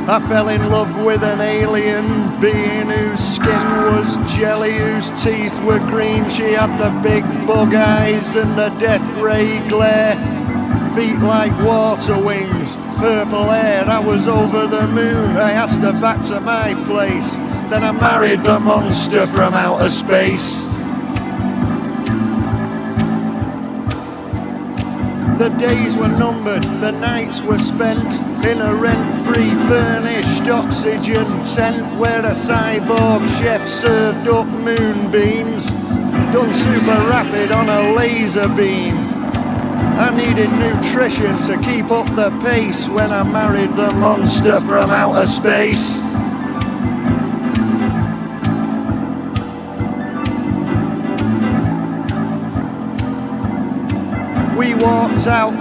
I 0.09 0.21
fell 0.29 0.49
in 0.51 0.71
love 0.71 1.05
with 1.05 1.25
an 1.25 1.41
alien 1.41 2.41
being 2.41 2.89
whose 2.89 3.19
skin 3.19 3.67
was 3.91 4.17
jelly, 4.39 4.79
whose 4.79 5.11
teeth 5.21 5.53
were 5.65 5.81
green. 5.81 6.31
She 6.31 6.53
had 6.53 6.79
the 6.79 6.91
big 7.03 7.25
bug 7.45 7.75
eyes 7.75 8.37
and 8.37 8.51
the 8.53 8.69
death 8.79 9.03
ray 9.21 9.59
glare. 9.69 10.15
Feet 10.95 11.19
like 11.19 11.51
water 11.59 12.17
wings, 12.23 12.77
purple 12.99 13.51
hair. 13.51 13.85
I 13.85 13.99
was 13.99 14.29
over 14.29 14.69
the 14.69 14.87
moon. 14.87 15.37
I 15.37 15.51
asked 15.51 15.81
her 15.81 16.01
back 16.01 16.25
to 16.29 16.39
my 16.39 16.75
place. 16.85 17.33
Then 17.69 17.83
I 17.83 17.91
married 17.91 18.45
the 18.45 18.61
monster 18.61 19.27
from 19.27 19.55
outer 19.55 19.91
space. 19.91 20.76
The 25.39 25.51
days 25.51 25.99
were 25.99 26.09
numbered, 26.09 26.63
the 26.81 26.93
nights 26.93 27.43
were 27.43 27.59
spent 27.59 28.23
in 28.43 28.63
a 28.63 28.75
rent-free 28.75 29.55
furnished 29.69 30.49
oxygen 30.49 31.27
tent 31.45 32.01
where 32.01 32.21
a 32.25 32.31
cyborg 32.31 33.21
chef 33.39 33.69
served 33.69 34.29
up 34.29 34.47
moonbeams, 34.47 35.67
done 36.33 36.55
super 36.55 36.99
rapid 37.11 37.53
on 37.53 37.69
a 37.69 37.93
laser 37.93 38.49
beam. 38.49 38.97
I 39.99 40.11
needed 40.17 40.51
nutrition 40.53 41.37
to 41.43 41.59
keep 41.63 41.91
up 41.91 42.07
the 42.17 42.31
pace 42.43 42.89
when 42.89 43.13
I 43.13 43.23
married 43.23 43.77
the 43.77 43.93
monster 43.93 44.59
from 44.61 44.89
outer 44.89 45.27
space. 45.27 46.06
Walked 54.87 55.27
out, 55.27 55.55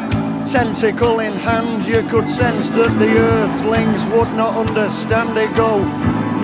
tentacle 0.46 1.20
in 1.20 1.34
hand. 1.34 1.86
You 1.86 2.04
could 2.10 2.30
sense 2.30 2.70
that 2.70 2.98
the 3.00 3.12
earthlings 3.18 4.06
would 4.08 4.32
not 4.36 4.54
understand 4.56 5.36
it. 5.38 5.50
Go 5.56 5.84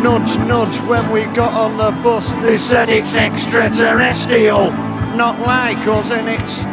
nudge, 0.02 0.36
nudge 0.48 0.78
when 0.90 1.06
we 1.12 1.24
got 1.36 1.53
on 1.53 1.78
the 1.78 1.91
bus. 2.02 2.28
They 2.41 2.58
said 2.58 2.90
it's 2.90 3.16
extraterrestrial, 3.16 4.72
not 5.16 5.40
like 5.40 5.86
us, 5.88 6.10
and 6.12 6.28
it's 6.28 6.64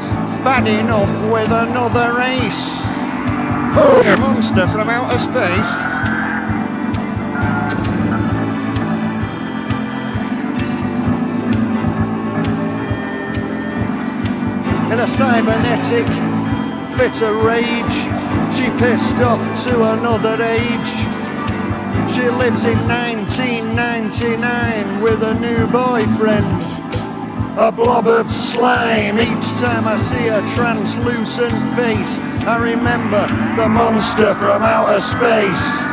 bad 0.43 0.66
enough 0.66 1.12
with 1.30 1.51
another 1.51 2.14
race. 2.16 2.62
A 3.78 4.16
monster 4.18 4.66
from 4.66 4.89
outer 4.89 5.18
space. 5.18 6.17
In 14.98 15.04
a 15.04 15.08
cybernetic 15.08 16.06
fit 16.98 17.22
of 17.22 17.44
rage. 17.44 17.98
She 18.56 18.68
pissed 18.80 19.18
off 19.18 19.40
to 19.62 19.92
another 19.92 20.42
age. 20.42 20.92
She 22.12 22.28
lives 22.28 22.64
in 22.64 22.78
1999 22.88 25.00
with 25.00 25.22
a 25.22 25.34
new 25.34 25.68
boyfriend. 25.68 26.64
A 27.58 27.70
blob 27.70 28.08
of 28.08 28.28
slime. 28.28 29.20
Each 29.20 29.52
time 29.60 29.86
I 29.86 29.96
see 29.98 30.26
a 30.26 30.42
translucent 30.56 31.54
face, 31.76 32.18
I 32.44 32.56
remember 32.60 33.28
the 33.56 33.68
monster 33.68 34.34
from 34.34 34.64
outer 34.64 35.00
space. 35.00 35.88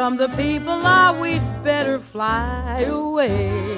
How 0.00 0.08
the 0.16 0.28
people 0.28 0.80
are, 0.86 1.12
we'd 1.20 1.42
better 1.62 1.98
fly 1.98 2.86
away. 2.88 3.76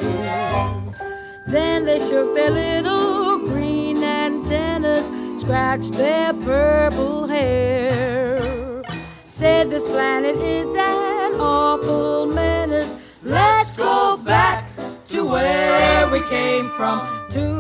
Then 1.49 1.85
they 1.85 1.99
shook 1.99 2.37
their 2.37 2.51
little 2.51 3.39
green 3.49 4.05
antennas, 4.05 5.07
scratched 5.41 5.95
their 5.95 6.33
purple 6.33 7.27
hair. 7.27 8.85
Said 9.27 9.71
this 9.71 9.85
planet 9.85 10.37
is 10.37 10.73
an 10.77 11.41
awful 11.41 12.27
menace. 12.27 12.95
Let's 13.25 13.77
go 13.77 14.17
back 14.17 14.71
to 15.09 15.25
where 15.25 16.09
we 16.13 16.21
came 16.29 16.71
from. 16.77 16.99
Two 17.31 17.52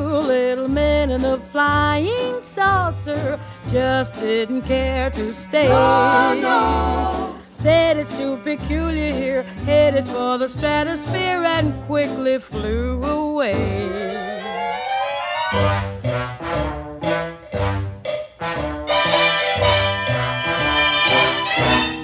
peculiar 8.57 9.11
here, 9.11 9.43
headed 9.65 10.07
for 10.07 10.37
the 10.37 10.47
stratosphere 10.47 11.43
and 11.43 11.73
quickly 11.85 12.39
flew 12.39 13.03
away. 13.03 13.55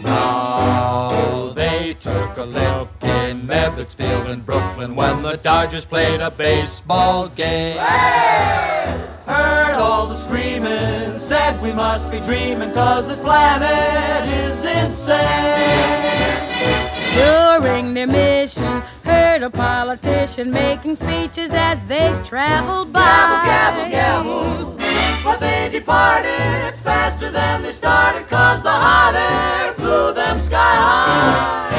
Now 0.03 1.53
they 1.55 1.95
took 2.01 2.39
a 2.39 2.45
look 2.45 2.89
in 3.03 3.43
Ebbets 3.43 3.95
Field 3.95 4.29
in 4.29 4.41
Brooklyn 4.41 4.97
when 4.97 5.21
the 5.21 5.37
Dodgers 5.37 5.85
played 5.85 6.23
a 6.23 6.31
baseball 6.31 7.29
game. 7.29 7.77
Heard 9.27 9.75
all 9.75 10.07
the 10.07 10.17
screaming, 10.17 11.19
said 11.19 11.61
we 11.61 11.75
must 11.75 12.11
be 12.11 12.21
dreaming 12.21 12.73
cause 12.73 13.07
this 13.07 13.21
planet 13.21 14.27
is 14.27 14.65
insane. 14.65 15.98
A 19.49 19.51
politician 19.51 20.51
making 20.51 20.95
speeches 20.95 21.53
as 21.55 21.83
they 21.85 22.09
traveled 22.23 22.93
by. 22.93 23.01
Gabble, 23.01 23.91
gabble, 23.91 24.77
gabble. 24.77 24.77
But 25.25 25.41
they 25.41 25.69
departed 25.71 26.75
faster 26.77 27.31
than 27.31 27.63
they 27.63 27.73
started 27.73 28.29
cause 28.29 28.63
the 28.63 28.71
hot 28.71 29.15
air 29.15 29.73
blew 29.75 30.13
them 30.13 30.39
sky 30.39 30.77
high. 30.89 31.75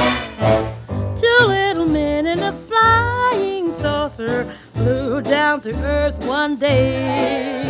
Two 1.16 1.48
little 1.48 1.88
men 1.88 2.26
in 2.26 2.40
a 2.40 2.54
flying 2.54 3.72
saucer 3.72 4.46
flew 4.74 5.22
down 5.22 5.62
to 5.62 5.74
earth 5.84 6.18
one 6.26 6.56
day. 6.56 7.64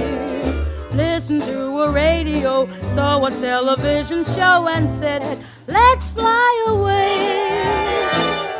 Listened 0.93 1.43
to 1.43 1.81
a 1.81 1.91
radio, 1.91 2.67
saw 2.87 3.25
a 3.25 3.31
television 3.31 4.23
show, 4.23 4.67
and 4.69 4.89
said, 4.89 5.43
Let's 5.67 6.09
fly 6.09 6.65
away. 6.69 8.18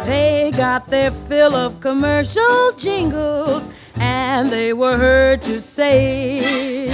They 0.10 0.49
got 0.49 0.88
their 0.88 1.11
fill 1.11 1.53
of 1.53 1.80
commercial 1.81 2.72
jingles, 2.76 3.69
and 3.94 4.49
they 4.49 4.73
were 4.73 4.98
heard 4.98 5.40
to 5.44 5.61
say, 5.61 6.90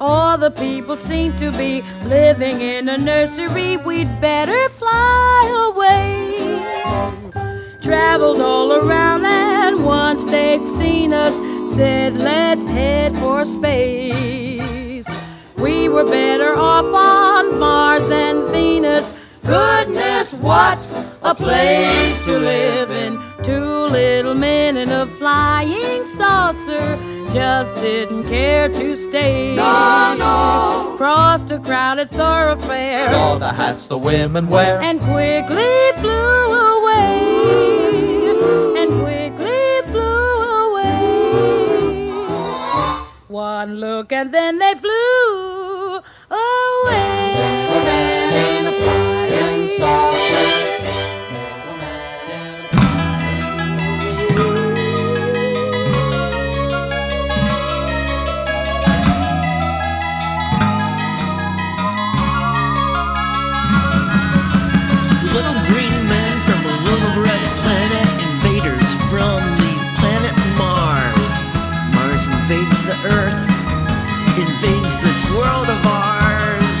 All 0.00 0.38
the 0.38 0.52
people 0.52 0.96
seem 0.96 1.36
to 1.38 1.50
be 1.50 1.82
living 2.04 2.60
in 2.60 2.88
a 2.88 2.96
nursery, 2.96 3.78
we'd 3.78 4.20
better 4.20 4.68
fly 4.68 5.72
away. 5.74 6.62
Traveled 7.82 8.40
all 8.40 8.74
around 8.74 9.24
and 9.24 9.84
once 9.84 10.24
they'd 10.24 10.68
seen 10.68 11.12
us 11.12 11.34
said 11.74 12.16
let's 12.16 12.68
head 12.68 13.12
for 13.16 13.44
space. 13.44 15.12
We 15.58 15.88
were 15.88 16.04
better 16.04 16.54
off 16.54 16.84
on 16.84 17.58
mars 17.58 18.08
and 18.08 18.48
venus. 18.52 19.14
Goodness 19.44 20.32
what 20.34 21.09
a 21.22 21.34
place 21.34 22.24
to 22.24 22.38
live 22.38 22.90
in 22.90 23.18
two 23.44 23.64
little 23.86 24.34
men 24.34 24.76
in 24.76 24.88
a 24.90 25.06
flying 25.18 26.06
saucer 26.06 26.98
just 27.30 27.76
didn't 27.76 28.24
care 28.24 28.68
to 28.68 28.96
stay 28.96 29.54
No, 29.54 30.16
no. 30.18 30.94
crossed 30.96 31.50
a 31.50 31.58
crowded 31.58 32.10
thoroughfare 32.10 33.08
Saw 33.10 33.38
the 33.38 33.52
hats 33.52 33.86
the 33.86 33.98
women 33.98 34.48
wear. 34.48 34.80
and 34.80 34.98
quickly 35.00 35.92
flew 35.98 36.52
away. 36.78 37.36
And 38.80 38.90
quickly 39.02 39.92
flew 39.92 40.64
away. 40.66 42.10
One 43.28 43.76
look 43.76 44.10
and 44.12 44.32
then 44.32 44.58
they 44.58 44.74
flew 44.74 45.09
Earth, 73.04 73.32
invades 74.36 75.00
this 75.00 75.24
world 75.30 75.68
of 75.68 75.86
ours, 75.86 76.76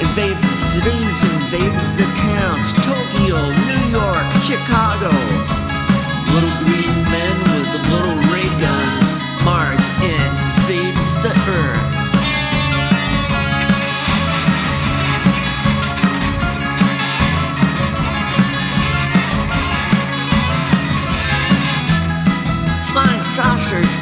invades 0.00 0.40
the 0.40 0.56
cities, 0.70 1.24
invades 1.24 1.82
the 1.96 2.04
towns 2.14 2.72
Tokyo, 2.74 3.50
New 3.66 3.90
York, 3.90 4.42
Chicago. 4.44 5.45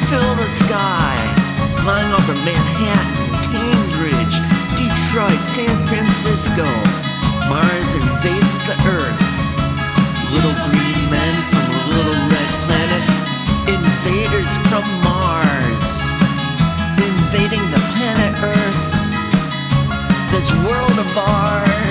Fill 0.09 0.35
the 0.35 0.49
sky. 0.49 1.17
Flying 1.81 2.11
over 2.13 2.33
Manhattan, 2.45 3.29
Cambridge, 3.49 4.35
Detroit, 4.77 5.41
San 5.45 5.75
Francisco. 5.87 6.65
Mars 7.49 7.91
invades 7.95 8.55
the 8.69 8.75
Earth. 8.85 9.21
Little 10.33 10.55
green 10.69 11.01
men 11.09 11.35
from 11.49 11.65
a 11.73 11.81
little 11.93 12.19
red 12.33 12.51
planet. 12.65 13.03
Invaders 13.77 14.51
from 14.69 14.85
Mars. 15.01 15.87
Invading 17.01 17.65
the 17.73 17.81
planet 17.93 18.33
Earth. 18.53 18.81
This 20.31 20.49
world 20.65 20.97
of 20.99 21.17
ours. 21.17 21.84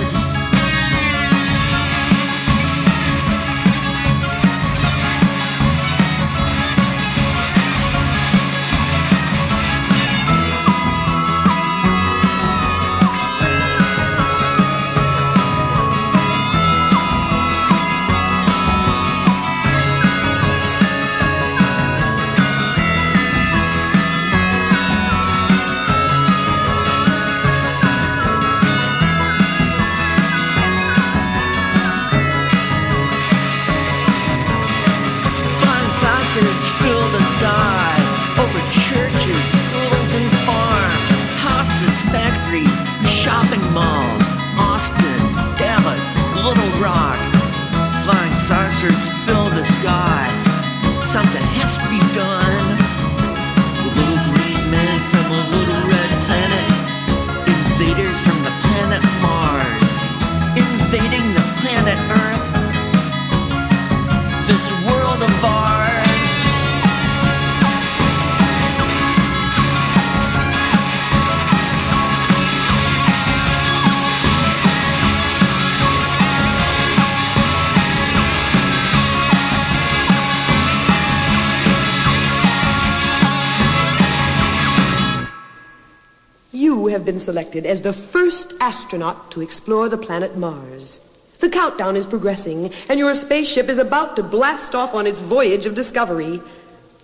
selected 87.25 87.67
as 87.67 87.83
the 87.83 87.93
first 87.93 88.55
astronaut 88.61 89.31
to 89.33 89.41
explore 89.41 89.89
the 89.89 89.99
planet 89.99 90.37
Mars. 90.37 91.01
The 91.41 91.49
countdown 91.49 91.97
is 91.97 92.07
progressing, 92.07 92.71
and 92.89 92.99
your 92.99 93.15
spaceship 93.15 93.69
is 93.69 93.79
about 93.79 94.17
to 94.17 94.23
blast 94.23 94.75
off 94.75 94.95
on 94.95 95.07
its 95.07 95.21
voyage 95.21 95.67
of 95.67 95.75
discovery. 95.75 96.41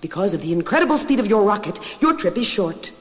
Because 0.00 0.34
of 0.34 0.42
the 0.42 0.52
incredible 0.52 0.98
speed 0.98 1.20
of 1.20 1.26
your 1.26 1.42
rocket, 1.42 1.78
your 2.00 2.14
trip 2.14 2.38
is 2.38 2.48
short. 2.48 2.92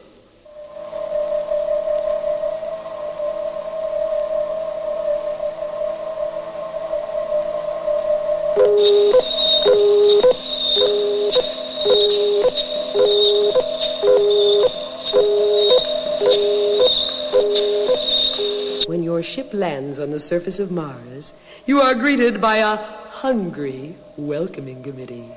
ship 19.50 19.60
lands 19.60 20.00
on 20.00 20.12
the 20.12 20.20
surface 20.20 20.60
of 20.60 20.72
Mars, 20.72 21.34
you 21.66 21.80
are 21.80 21.96
greeted 21.96 22.42
by 22.42 22.58
a 22.58 22.76
hungry 22.76 23.96
welcoming 24.18 24.84
committee. 24.84 25.30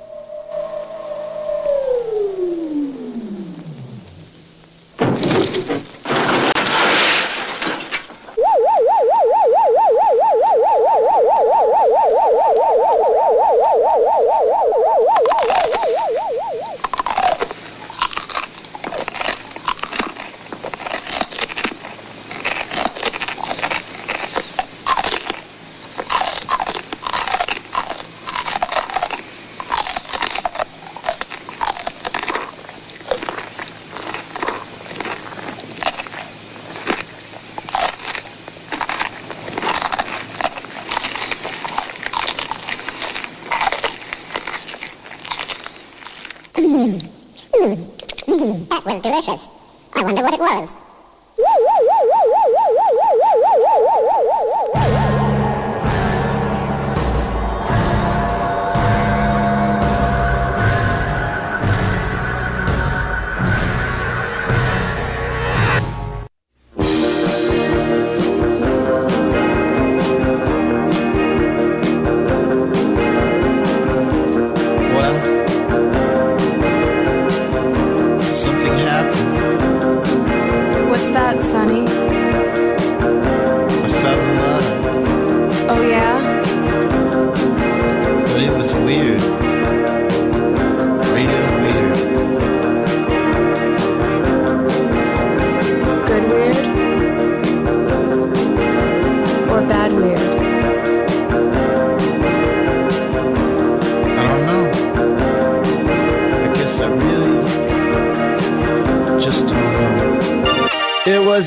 Yes. 49.28 49.61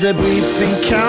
a 0.06 0.14
brief 0.14 0.60
encounter. 0.60 1.05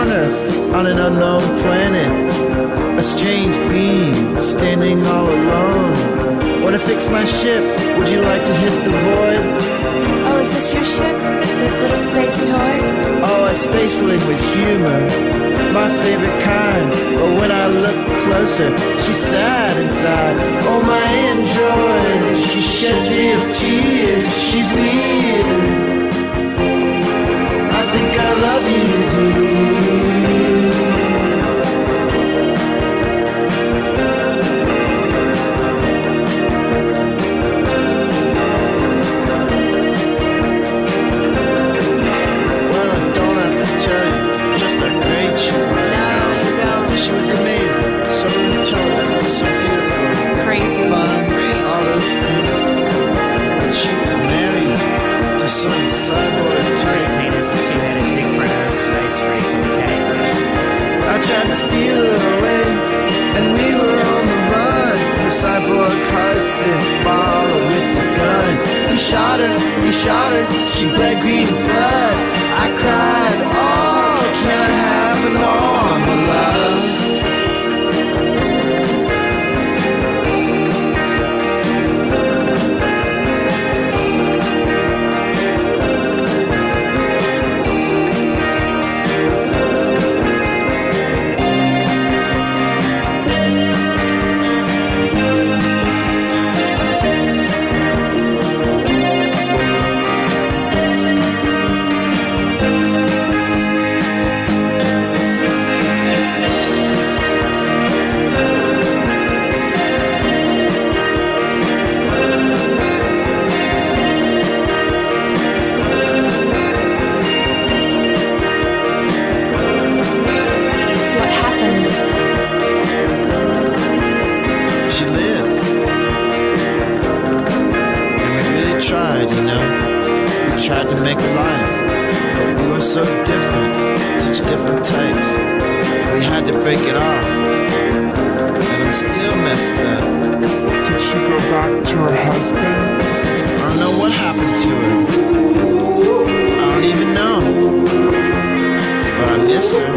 Miss 149.68 149.78
her. 149.78 149.96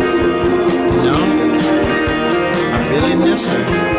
You 0.96 1.02
know, 1.02 1.20
I 2.72 2.88
really 2.90 3.16
miss 3.16 3.50
her. 3.50 3.89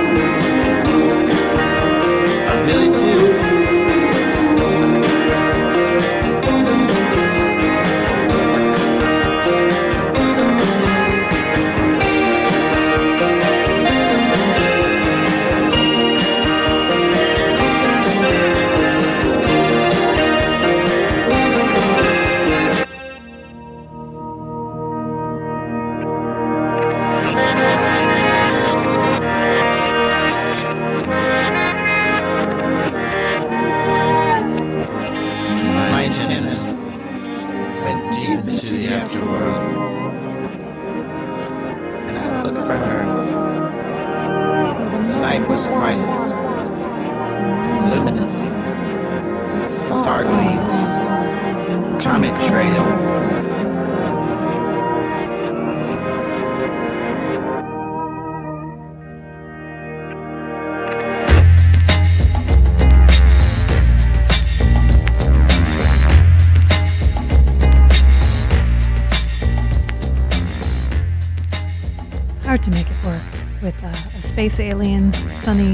Space 74.52 74.72
alien, 74.72 75.14
Sonny 75.40 75.74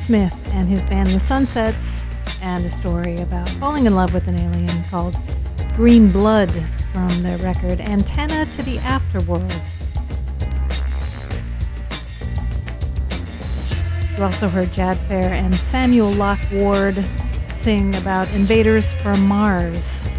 Smith, 0.00 0.34
and 0.54 0.68
his 0.68 0.84
band 0.84 1.08
The 1.10 1.20
Sunsets, 1.20 2.04
and 2.40 2.64
a 2.66 2.70
story 2.70 3.16
about 3.18 3.48
falling 3.48 3.86
in 3.86 3.94
love 3.94 4.12
with 4.12 4.26
an 4.26 4.36
alien 4.36 4.84
called 4.90 5.14
Green 5.76 6.10
Blood 6.10 6.50
from 6.92 7.22
their 7.22 7.38
record 7.38 7.80
Antenna 7.80 8.46
to 8.46 8.62
the 8.62 8.78
Afterworld. 8.78 9.52
You 14.16 14.24
also 14.24 14.48
heard 14.48 14.72
Jad 14.72 14.96
Fair 14.96 15.32
and 15.32 15.54
Samuel 15.54 16.10
Locke 16.12 16.50
Ward 16.52 17.06
sing 17.52 17.94
about 17.94 18.28
Invaders 18.32 18.92
from 18.92 19.24
Mars 19.26 20.10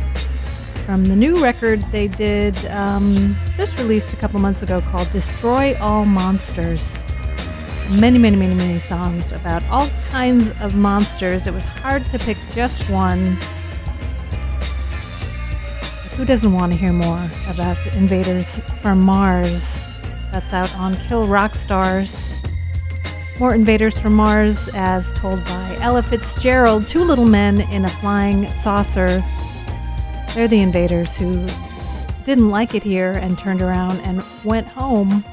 from 0.85 1.05
the 1.05 1.15
new 1.15 1.41
record 1.41 1.81
they 1.93 2.09
did 2.09 2.57
um, 2.65 3.37
just 3.55 3.77
released 3.77 4.11
a 4.11 4.17
couple 4.17 4.37
months 4.39 4.61
ago 4.61 4.81
called 4.81 5.09
Destroy 5.11 5.77
All 5.79 6.03
Monsters. 6.03 7.02
Many, 7.99 8.17
many, 8.17 8.35
many, 8.35 8.55
many 8.55 8.79
songs 8.79 9.31
about 9.31 9.63
all 9.69 9.89
kinds 10.09 10.49
of 10.61 10.75
monsters. 10.75 11.47
It 11.47 11.53
was 11.53 11.65
hard 11.65 12.05
to 12.07 12.19
pick 12.19 12.37
just 12.53 12.89
one. 12.89 13.37
Who 16.17 16.25
doesn't 16.25 16.51
want 16.51 16.73
to 16.73 16.77
hear 16.77 16.91
more 16.91 17.29
about 17.49 17.85
invaders 17.95 18.59
from 18.81 18.99
Mars? 18.99 19.83
That's 20.31 20.53
out 20.53 20.73
on 20.75 20.95
Kill 21.07 21.27
Rock 21.27 21.55
Stars. 21.55 22.33
More 23.39 23.55
invaders 23.55 23.97
from 23.97 24.13
Mars, 24.13 24.69
as 24.73 25.11
told 25.13 25.43
by 25.45 25.77
Ella 25.79 26.03
Fitzgerald, 26.03 26.87
two 26.87 27.03
little 27.03 27.25
men 27.25 27.61
in 27.71 27.85
a 27.85 27.89
flying 27.89 28.47
saucer 28.47 29.23
they're 30.33 30.47
the 30.47 30.61
invaders 30.63 31.15
who 31.15 31.45
didn't 32.23 32.49
like 32.49 32.73
it 32.73 32.81
here 32.81 33.11
and 33.11 33.37
turned 33.37 33.61
around 33.61 33.99
and 33.99 34.23
went 34.43 34.65
home. 34.65 35.23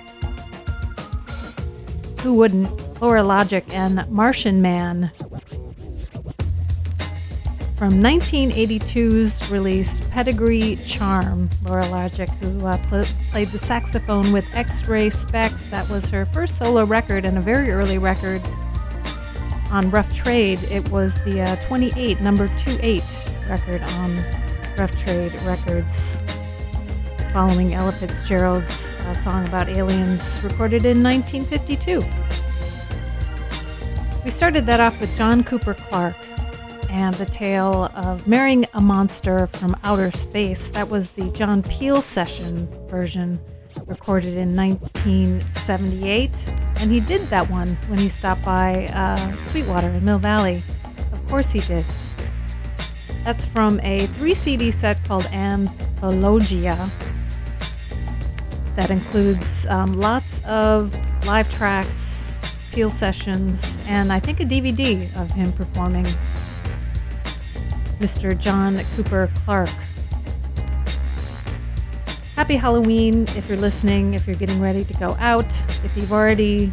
Who 2.31 2.37
wouldn't? 2.37 3.03
Lora 3.03 3.25
Logic 3.25 3.65
and 3.75 4.09
Martian 4.09 4.63
Man. 4.63 5.11
From 7.77 7.95
1982's 7.95 9.51
release, 9.51 9.99
Pedigree 10.11 10.77
Charm, 10.87 11.49
Lora 11.65 11.89
Logic, 11.89 12.29
who 12.29 12.65
uh, 12.65 12.79
pl- 12.87 13.05
played 13.33 13.49
the 13.49 13.59
saxophone 13.59 14.31
with 14.31 14.47
X-Ray 14.55 15.09
Spex. 15.09 15.69
That 15.71 15.91
was 15.91 16.09
her 16.11 16.25
first 16.25 16.57
solo 16.57 16.85
record 16.85 17.25
and 17.25 17.37
a 17.37 17.41
very 17.41 17.73
early 17.73 17.99
record 17.99 18.41
on 19.73 19.91
Rough 19.91 20.15
Trade. 20.15 20.63
It 20.71 20.89
was 20.91 21.25
the 21.25 21.41
uh, 21.41 21.57
28, 21.57 22.21
number 22.21 22.47
28 22.59 23.03
record 23.49 23.83
on 23.83 24.17
Rough 24.79 24.97
Trade 25.03 25.33
Records, 25.43 26.21
following 27.33 27.75
Ella 27.75 27.93
Fitzgerald's 27.93 28.93
uh, 28.93 29.15
song 29.15 29.47
about 29.47 29.69
aliens, 29.69 30.41
recorded 30.43 30.85
in 30.85 31.01
1952. 31.01 32.03
We 34.25 34.31
started 34.31 34.67
that 34.67 34.81
off 34.81 35.01
with 35.01 35.17
John 35.17 35.45
Cooper 35.45 35.75
Clarke 35.75 36.17
and 36.91 37.15
the 37.15 37.27
tale 37.27 37.85
of 37.95 38.27
marrying 38.27 38.67
a 38.75 38.81
monster 38.81 39.47
from 39.47 39.77
outer 39.85 40.11
space. 40.11 40.73
That 40.73 40.89
was 40.89 41.13
the 41.13 41.31
John 41.31 41.63
Peel 41.63 42.03
session 42.03 42.67
version, 42.89 43.39
recorded 43.87 44.37
in 44.37 44.57
1978. 44.57 46.55
And 46.81 46.91
he 46.91 46.99
did 46.99 47.21
that 47.23 47.49
one 47.49 47.69
when 47.87 48.01
he 48.01 48.09
stopped 48.09 48.45
by 48.45 48.87
uh, 48.93 49.37
Sweetwater 49.47 49.91
in 49.91 50.05
Mill 50.05 50.19
Valley. 50.19 50.65
Of 51.13 51.25
course 51.29 51.53
he 51.53 51.61
did. 51.61 51.85
That's 53.23 53.47
from 53.47 53.79
a 53.81 54.07
three 54.07 54.35
CD 54.35 54.73
set 54.73 55.03
called 55.05 55.25
Anthologia 55.27 56.91
that 58.77 58.91
includes 58.91 59.67
um, 59.67 59.95
lots 59.95 60.45
of 60.45 60.95
live 61.27 61.51
tracks, 61.51 62.39
Peel 62.73 62.91
sessions, 62.91 63.81
and 63.87 64.13
I 64.13 64.21
think 64.21 64.41
a 64.41 64.45
DVD 64.45 65.05
of 65.21 65.31
him 65.31 65.53
performing 65.53 66.05
Mr. 67.99 68.39
John 68.39 68.79
Cooper 68.97 69.31
Clarke. 69.45 69.69
Happy 72.37 72.57
Halloween 72.57 73.25
if 73.37 73.49
you're 73.49 73.59
listening, 73.59 74.15
if 74.15 74.27
you're 74.27 74.37
getting 74.37 74.61
ready 74.61 74.85
to 74.85 74.95
go 74.95 75.17
out, 75.19 75.47
if 75.85 75.93
you've 75.97 76.13
already 76.13 76.73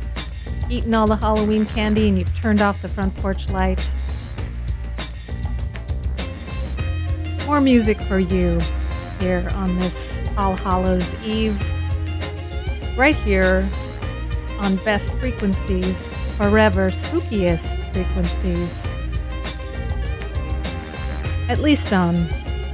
eaten 0.69 0.93
all 0.93 1.07
the 1.07 1.15
Halloween 1.15 1.65
candy 1.65 2.07
and 2.07 2.17
you've 2.17 2.35
turned 2.35 2.61
off 2.61 2.81
the 2.81 2.87
front 2.87 3.15
porch 3.17 3.49
light. 3.49 3.79
More 7.45 7.61
music 7.61 7.99
for 8.01 8.19
you 8.19 8.59
here 9.19 9.49
on 9.55 9.77
this 9.77 10.21
All 10.37 10.55
Hallows 10.55 11.15
Eve. 11.25 11.59
Right 12.97 13.15
here 13.15 13.69
on 14.59 14.77
Best 14.77 15.13
Frequencies, 15.13 16.11
forever 16.35 16.89
spookiest 16.89 17.77
frequencies. 17.93 18.91
At 21.47 21.59
least 21.59 21.93
on 21.93 22.15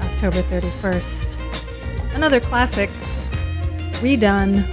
October 0.01 0.41
31st. 0.43 2.15
Another 2.15 2.39
classic, 2.39 2.89
redone 3.99 4.65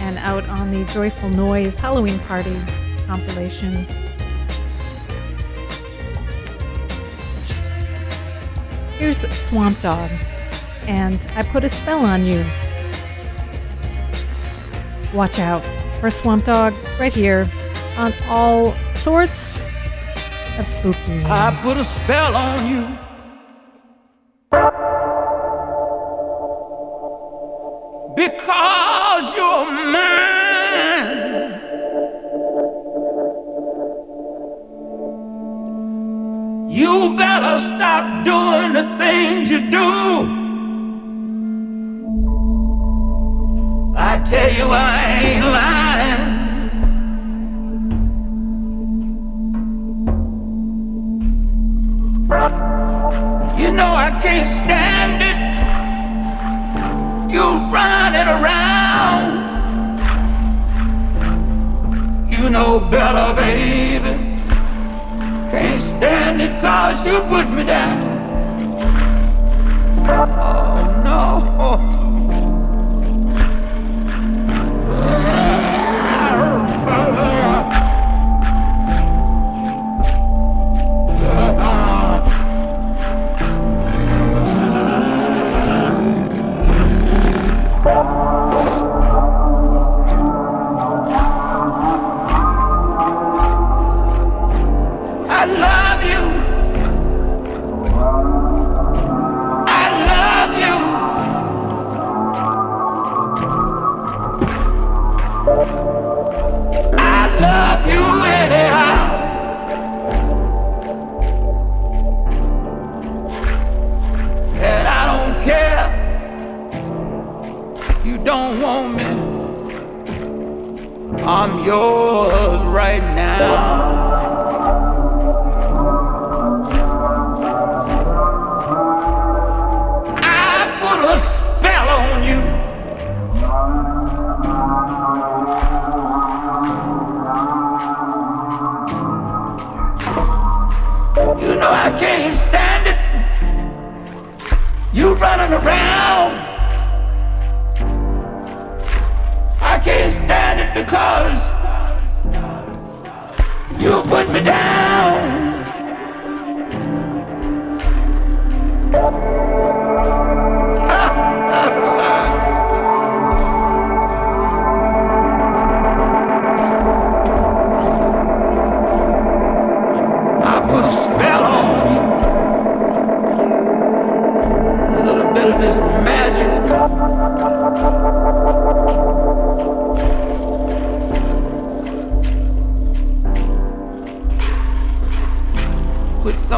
and 0.00 0.18
out 0.18 0.46
on 0.50 0.70
the 0.70 0.84
Joyful 0.92 1.30
Noise 1.30 1.80
Halloween 1.80 2.18
Party 2.18 2.54
compilation. 3.06 3.86
Here's 8.98 9.26
Swamp 9.38 9.80
Dogg, 9.80 10.10
and 10.86 11.26
I 11.34 11.44
put 11.44 11.64
a 11.64 11.70
spell 11.70 12.04
on 12.04 12.26
you. 12.26 12.44
Watch 15.16 15.38
out 15.38 15.64
for 15.98 16.08
a 16.08 16.10
Swamp 16.10 16.44
Dogg 16.44 16.74
right 17.00 17.10
here 17.10 17.48
on 17.96 18.12
all 18.28 18.74
sorts 18.92 19.64
of 20.58 20.66
spooky. 20.66 21.22
I 21.24 21.58
put 21.62 21.78
a 21.78 21.84
spell 21.84 22.36
on 22.36 22.66
you. 22.68 22.82
Because 28.14 29.34
you're 29.34 29.64
mine. 29.90 31.60
You 36.68 37.16
better 37.16 37.58
stop 37.58 38.22
doing 38.22 38.74
the 38.74 38.98
things 38.98 39.50
you 39.50 39.70
do. 39.70 39.95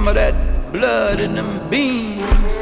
Of 0.09 0.15
that 0.15 0.73
blood 0.73 1.21
in 1.21 1.35
them 1.35 1.69
beans. 1.69 2.58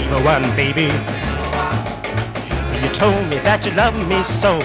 Evil 0.00 0.22
one, 0.22 0.42
baby. 0.56 0.88
You 2.82 2.88
told 2.94 3.22
me 3.28 3.38
that 3.46 3.66
you 3.66 3.72
loved 3.72 3.98
me 4.08 4.22
so, 4.22 4.58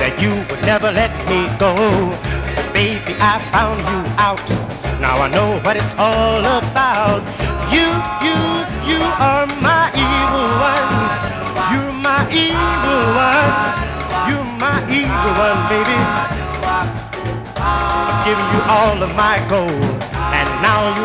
that 0.00 0.14
you 0.20 0.32
would 0.48 0.62
never 0.62 0.90
let 0.92 1.12
me 1.30 1.48
go. 1.58 1.72
Baby, 2.72 3.16
I 3.20 3.40
found 3.52 3.80
you 3.90 4.00
out. 4.16 4.44
Now 5.00 5.16
I 5.22 5.28
know 5.28 5.58
what 5.64 5.76
it's 5.76 5.94
all 5.96 6.44
about. 6.44 7.24
You, 7.72 7.88
you, 8.26 8.38
you 8.90 9.00
are 9.00 9.46
my 9.64 9.88
evil 9.96 10.48
one. 10.60 10.88
You're 11.72 11.96
my 11.96 12.22
evil 12.30 13.02
one. 13.16 13.54
You're 14.28 14.50
my 14.60 14.78
evil 14.92 15.32
one, 15.46 15.60
baby. 15.72 15.98
I've 17.56 18.24
given 18.26 18.46
you 18.54 18.62
all 18.68 18.98
of 19.02 19.12
my 19.16 19.36
gold, 19.48 19.84
and 20.36 20.48
now 20.62 20.80
you 20.96 21.04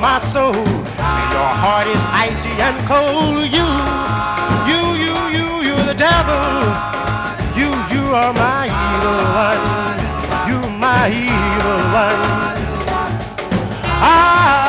my 0.00 0.18
soul. 0.18 0.54
And 0.54 1.28
Your 1.32 1.52
heart 1.64 1.86
is 1.88 2.02
icy 2.26 2.50
and 2.60 2.76
cold. 2.86 3.44
You, 3.56 3.68
you, 4.70 4.82
you, 5.04 5.14
you, 5.36 5.48
you're 5.66 5.84
the 5.86 5.94
devil. 5.94 6.46
You, 7.56 7.70
you 7.94 8.04
are 8.14 8.32
my 8.32 8.64
evil 8.68 9.20
one. 9.46 9.64
You're 10.48 10.70
my 10.78 11.08
evil 11.10 11.80
one. 12.04 12.22
Ah, 14.00 14.67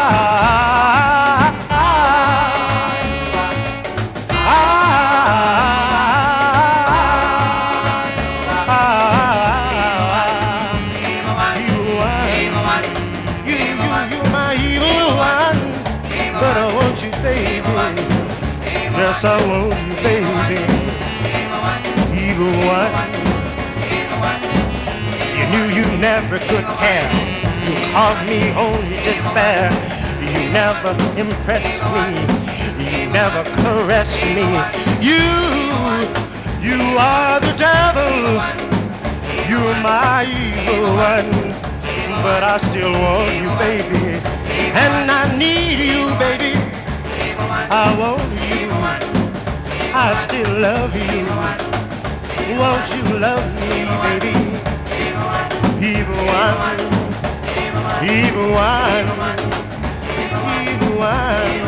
never 26.00 26.40
could 26.40 26.66
care. 26.80 27.12
You 27.68 27.76
caused 27.92 28.26
me 28.26 28.52
only 28.56 28.96
despair. 29.04 29.70
You 30.22 30.50
never 30.52 30.92
impressed 31.20 31.76
me. 31.92 32.08
You 32.80 33.10
never 33.12 33.44
caressed 33.44 34.24
me. 34.38 34.48
You, 35.04 35.24
you 36.64 36.80
are 36.98 37.40
the 37.42 37.54
devil. 37.58 38.40
You're 39.50 39.76
my 39.84 40.24
evil 40.24 40.96
one. 40.96 41.32
But 42.24 42.44
I 42.44 42.58
still 42.70 42.94
want 42.94 43.34
you, 43.36 43.50
baby. 43.60 44.24
And 44.74 45.12
I 45.12 45.38
need 45.38 45.80
you, 45.84 46.08
baby. 46.18 46.56
I 47.72 47.94
want 48.00 48.24
you. 48.48 48.70
I 49.94 50.16
still 50.16 50.60
love 50.60 50.96
you. 50.96 51.26
Won't 52.58 52.88
you 52.96 53.20
love 53.20 53.46
me, 53.60 54.20
baby? 54.20 54.69
Evil 55.82 56.14
one. 56.14 56.80
Evil 58.04 58.52
one. 58.52 59.06
Evil 60.68 60.98
one. 61.00 61.59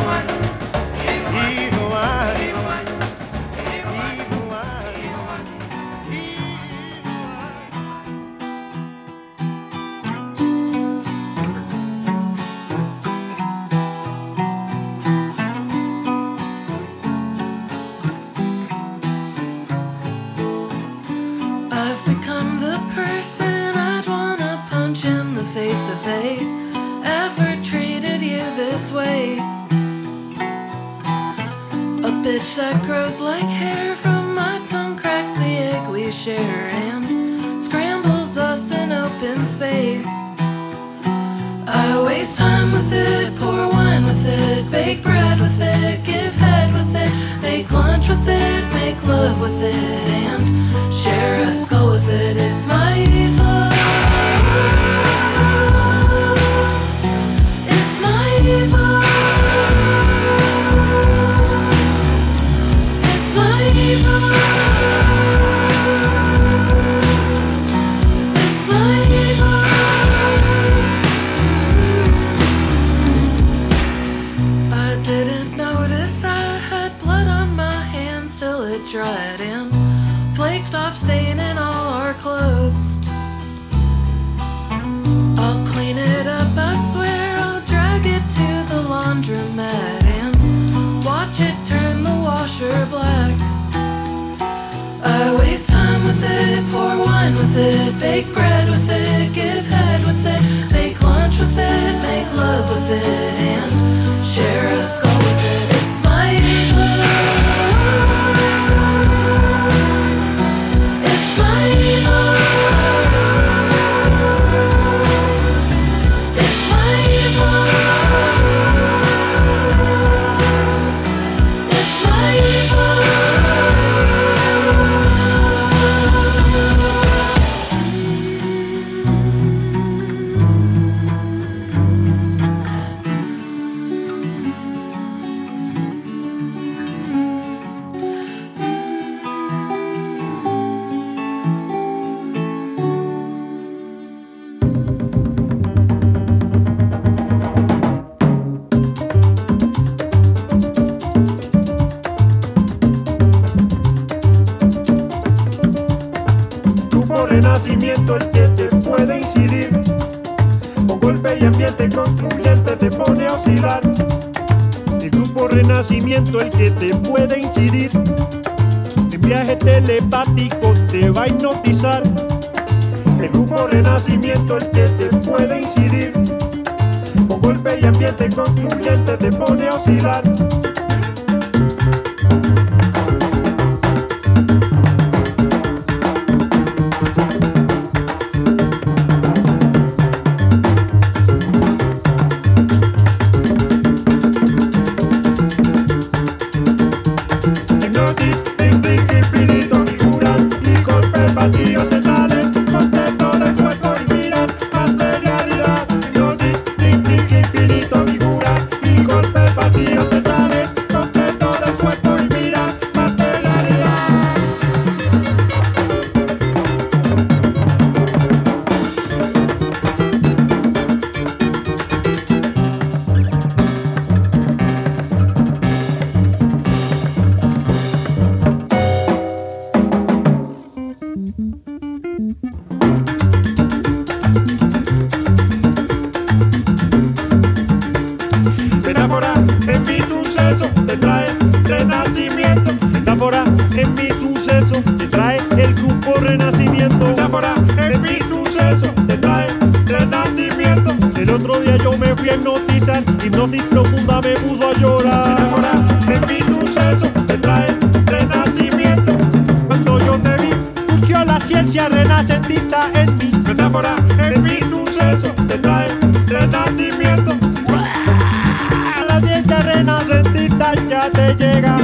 Te 271.10 271.36
llega. 271.36 271.78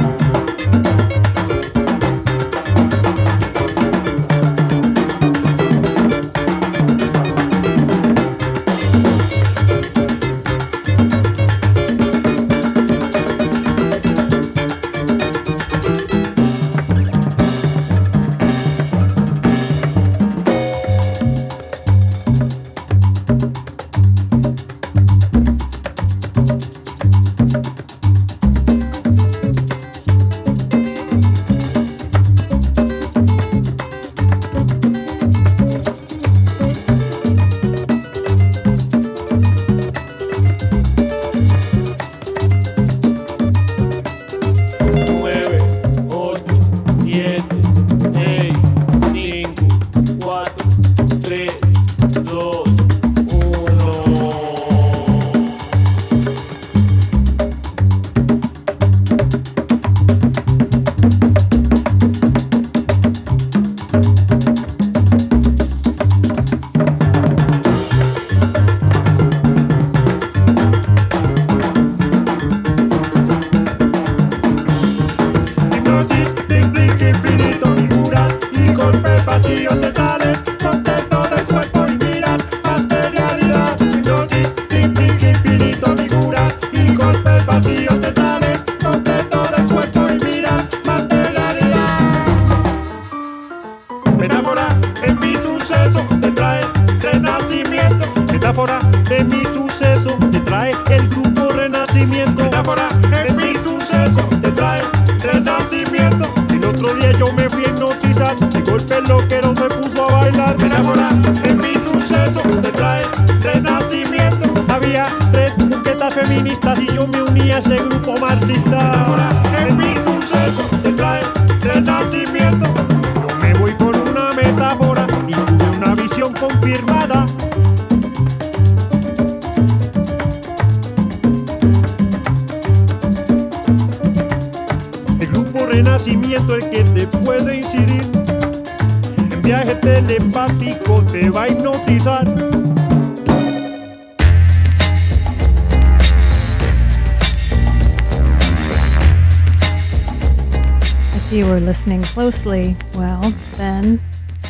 Well, 152.48 153.30
then 153.58 154.00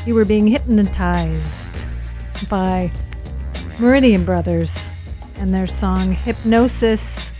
you 0.07 0.15
were 0.15 0.25
being 0.25 0.47
hypnotized 0.47 1.77
by 2.49 2.93
Meridian 3.81 4.25
Brothers 4.25 4.95
and 5.39 5.53
their 5.53 5.66
song 5.66 6.12
Hypnosis. 6.12 7.33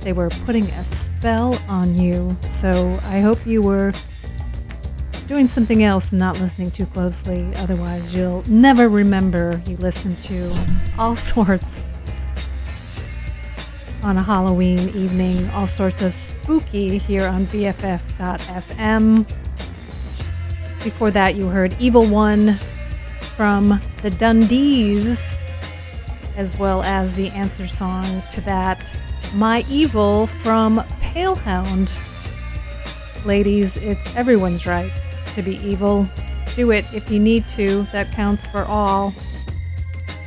They 0.00 0.14
were 0.14 0.30
putting 0.46 0.64
a 0.64 0.84
spell 0.84 1.60
on 1.68 1.94
you, 1.94 2.34
so 2.40 2.98
I 3.02 3.20
hope 3.20 3.46
you 3.46 3.60
were 3.60 3.92
doing 5.28 5.46
something 5.46 5.82
else 5.82 6.10
and 6.12 6.18
not 6.18 6.40
listening 6.40 6.70
too 6.70 6.86
closely. 6.86 7.54
Otherwise, 7.56 8.14
you'll 8.14 8.44
never 8.48 8.88
remember 8.88 9.60
you 9.66 9.76
listened 9.76 10.18
to 10.20 10.56
all 10.98 11.14
sorts 11.16 11.86
on 14.02 14.16
a 14.16 14.22
Halloween 14.22 14.88
evening, 14.96 15.50
all 15.50 15.66
sorts 15.66 16.00
of 16.00 16.14
spooky 16.14 16.96
here 16.96 17.26
on 17.26 17.46
BFF.fm. 17.48 19.41
Before 20.84 21.10
that, 21.12 21.36
you 21.36 21.48
heard 21.48 21.76
Evil 21.78 22.06
One 22.06 22.54
from 23.36 23.80
the 24.02 24.10
Dundees, 24.10 25.38
as 26.36 26.58
well 26.58 26.82
as 26.82 27.14
the 27.14 27.28
answer 27.30 27.68
song 27.68 28.22
to 28.32 28.40
that, 28.42 28.98
My 29.34 29.64
Evil 29.70 30.26
from 30.26 30.78
Palehound. 31.00 31.92
Ladies, 33.24 33.76
it's 33.76 34.16
everyone's 34.16 34.66
right 34.66 34.92
to 35.34 35.42
be 35.42 35.56
evil. 35.66 36.08
Do 36.56 36.72
it 36.72 36.84
if 36.92 37.10
you 37.10 37.20
need 37.20 37.48
to, 37.50 37.84
that 37.92 38.10
counts 38.12 38.44
for 38.44 38.64
all 38.64 39.14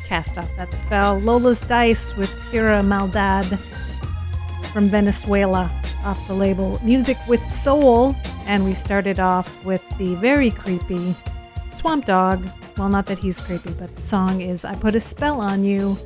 cast 0.05 0.37
off 0.37 0.55
that 0.55 0.73
spell. 0.73 1.19
Lola's 1.19 1.61
Dice 1.61 2.15
with 2.15 2.31
Pura 2.49 2.81
Maldad 2.81 3.59
from 4.71 4.89
Venezuela 4.89 5.69
off 6.05 6.25
the 6.27 6.33
label 6.33 6.79
Music 6.83 7.17
with 7.27 7.45
Soul. 7.49 8.15
And 8.45 8.63
we 8.63 8.73
started 8.73 9.19
off 9.19 9.63
with 9.65 9.83
the 9.97 10.15
very 10.15 10.51
creepy 10.51 11.15
Swamp 11.73 12.05
Dogg. 12.05 12.47
Well, 12.77 12.89
not 12.89 13.05
that 13.07 13.17
he's 13.17 13.39
creepy, 13.39 13.73
but 13.73 13.93
the 13.95 14.01
song 14.01 14.41
is 14.41 14.63
I 14.65 14.75
Put 14.75 14.95
a 14.95 14.99
Spell 14.99 15.41
on 15.41 15.63
You 15.63 15.97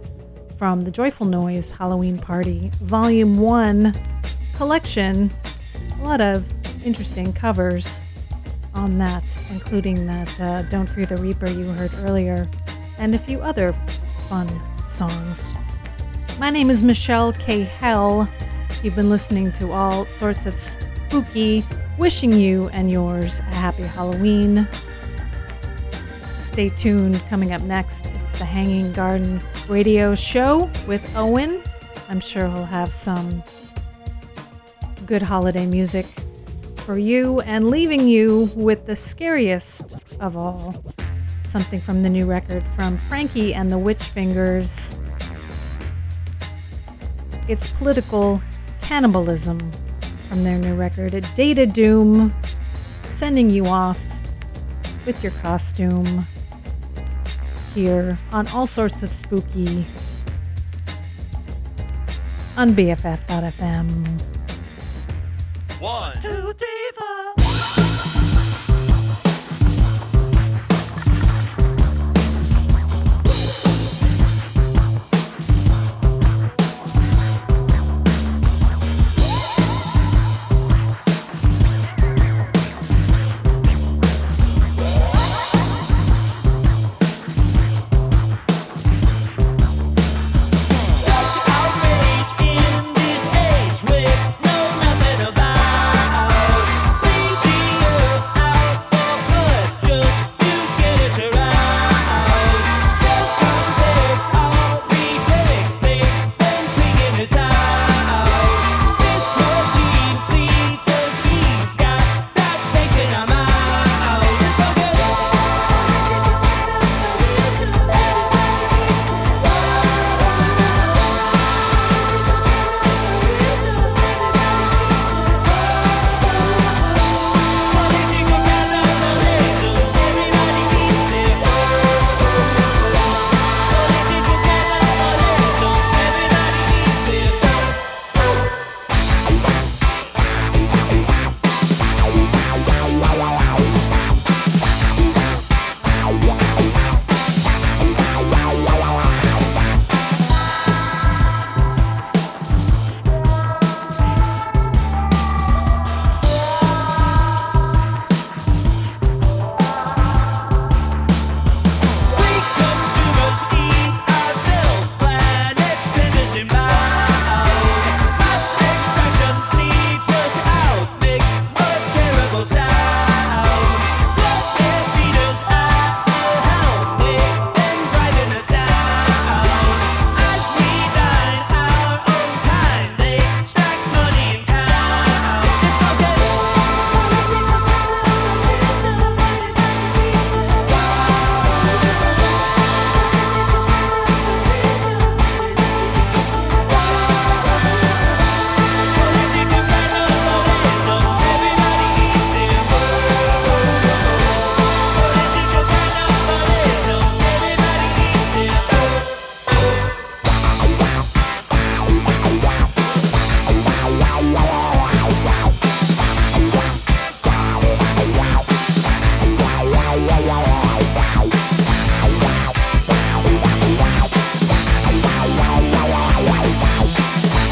from 0.58 0.82
the 0.82 0.92
Joyful 0.92 1.26
Noise 1.26 1.72
Halloween 1.72 2.18
Party 2.18 2.70
Volume 2.82 3.38
1 3.38 3.94
collection. 4.56 5.30
A 6.00 6.04
lot 6.04 6.22
of 6.22 6.46
interesting 6.86 7.32
covers 7.34 8.02
on 8.74 8.98
that, 8.98 9.24
including 9.52 10.06
that 10.08 10.42
uh, 10.42 10.62
Don't 10.64 10.88
Fear 10.88 11.08
the 11.08 11.18
Reaper 11.18 11.50
you 11.50 11.66
heard 11.66 11.92
earlier, 12.00 12.48
and 12.98 13.16
a 13.16 13.18
few 13.18 13.40
other 13.42 13.74
fun 14.28 14.50
songs. 14.88 15.54
My 16.40 16.50
name 16.50 16.70
is 16.70 16.84
Michelle 16.84 17.34
K. 17.34 17.64
Hell. 17.64 18.28
You've 18.84 18.96
been 18.96 19.10
listening 19.10 19.52
to 19.54 19.72
all 19.72 20.06
sorts 20.06 20.46
of 20.46 20.54
spooky, 20.54 21.64
wishing 22.00 22.32
you 22.32 22.70
and 22.70 22.90
yours 22.90 23.40
a 23.42 23.44
happy 23.44 23.84
Halloween. 23.84 24.66
Stay 26.44 26.70
tuned. 26.70 27.20
Coming 27.28 27.52
up 27.52 27.62
next, 27.64 28.06
it's 28.06 28.40
the 28.40 28.46
Hanging 28.46 28.94
Garden 28.94 29.42
radio 29.68 30.16
show 30.16 30.70
with 30.88 31.14
Owen. 31.18 31.62
I'm 32.08 32.22
sure 32.22 32.48
he'll 32.48 32.64
have 32.64 32.94
some 32.94 33.44
good 35.06 35.22
holiday 35.22 35.66
music 35.66 36.06
for 36.78 36.98
you 36.98 37.42
and 37.42 37.70
leaving 37.70 38.08
you 38.08 38.50
with 38.56 38.86
the 38.86 38.96
scariest 38.96 39.98
of 40.22 40.38
all 40.38 40.82
something 41.50 41.82
from 41.82 42.02
the 42.02 42.10
new 42.10 42.26
record 42.26 42.64
from 42.64 42.96
Frankie 42.96 43.54
and 43.54 43.70
the 43.70 43.78
Witch 43.78 44.04
Fingers. 44.04 44.98
It's 47.50 47.68
political 47.68 48.42
cannibalism 48.82 49.70
from 50.30 50.44
their 50.44 50.60
new 50.60 50.76
record, 50.76 51.16
a 51.16 51.22
Data 51.36 51.66
Doom, 51.66 52.34
sending 53.14 53.50
you 53.50 53.66
off 53.66 54.00
with 55.06 55.24
your 55.24 55.32
costume 55.34 56.26
here 57.74 58.16
on 58.32 58.48
all 58.50 58.68
sorts 58.68 59.02
of 59.02 59.10
spooky 59.10 59.86
on 62.56 62.70
BFF.fm. 62.70 64.22
One, 65.82 66.14
two, 66.22 66.54
three, 66.54 66.92
four. 66.96 67.39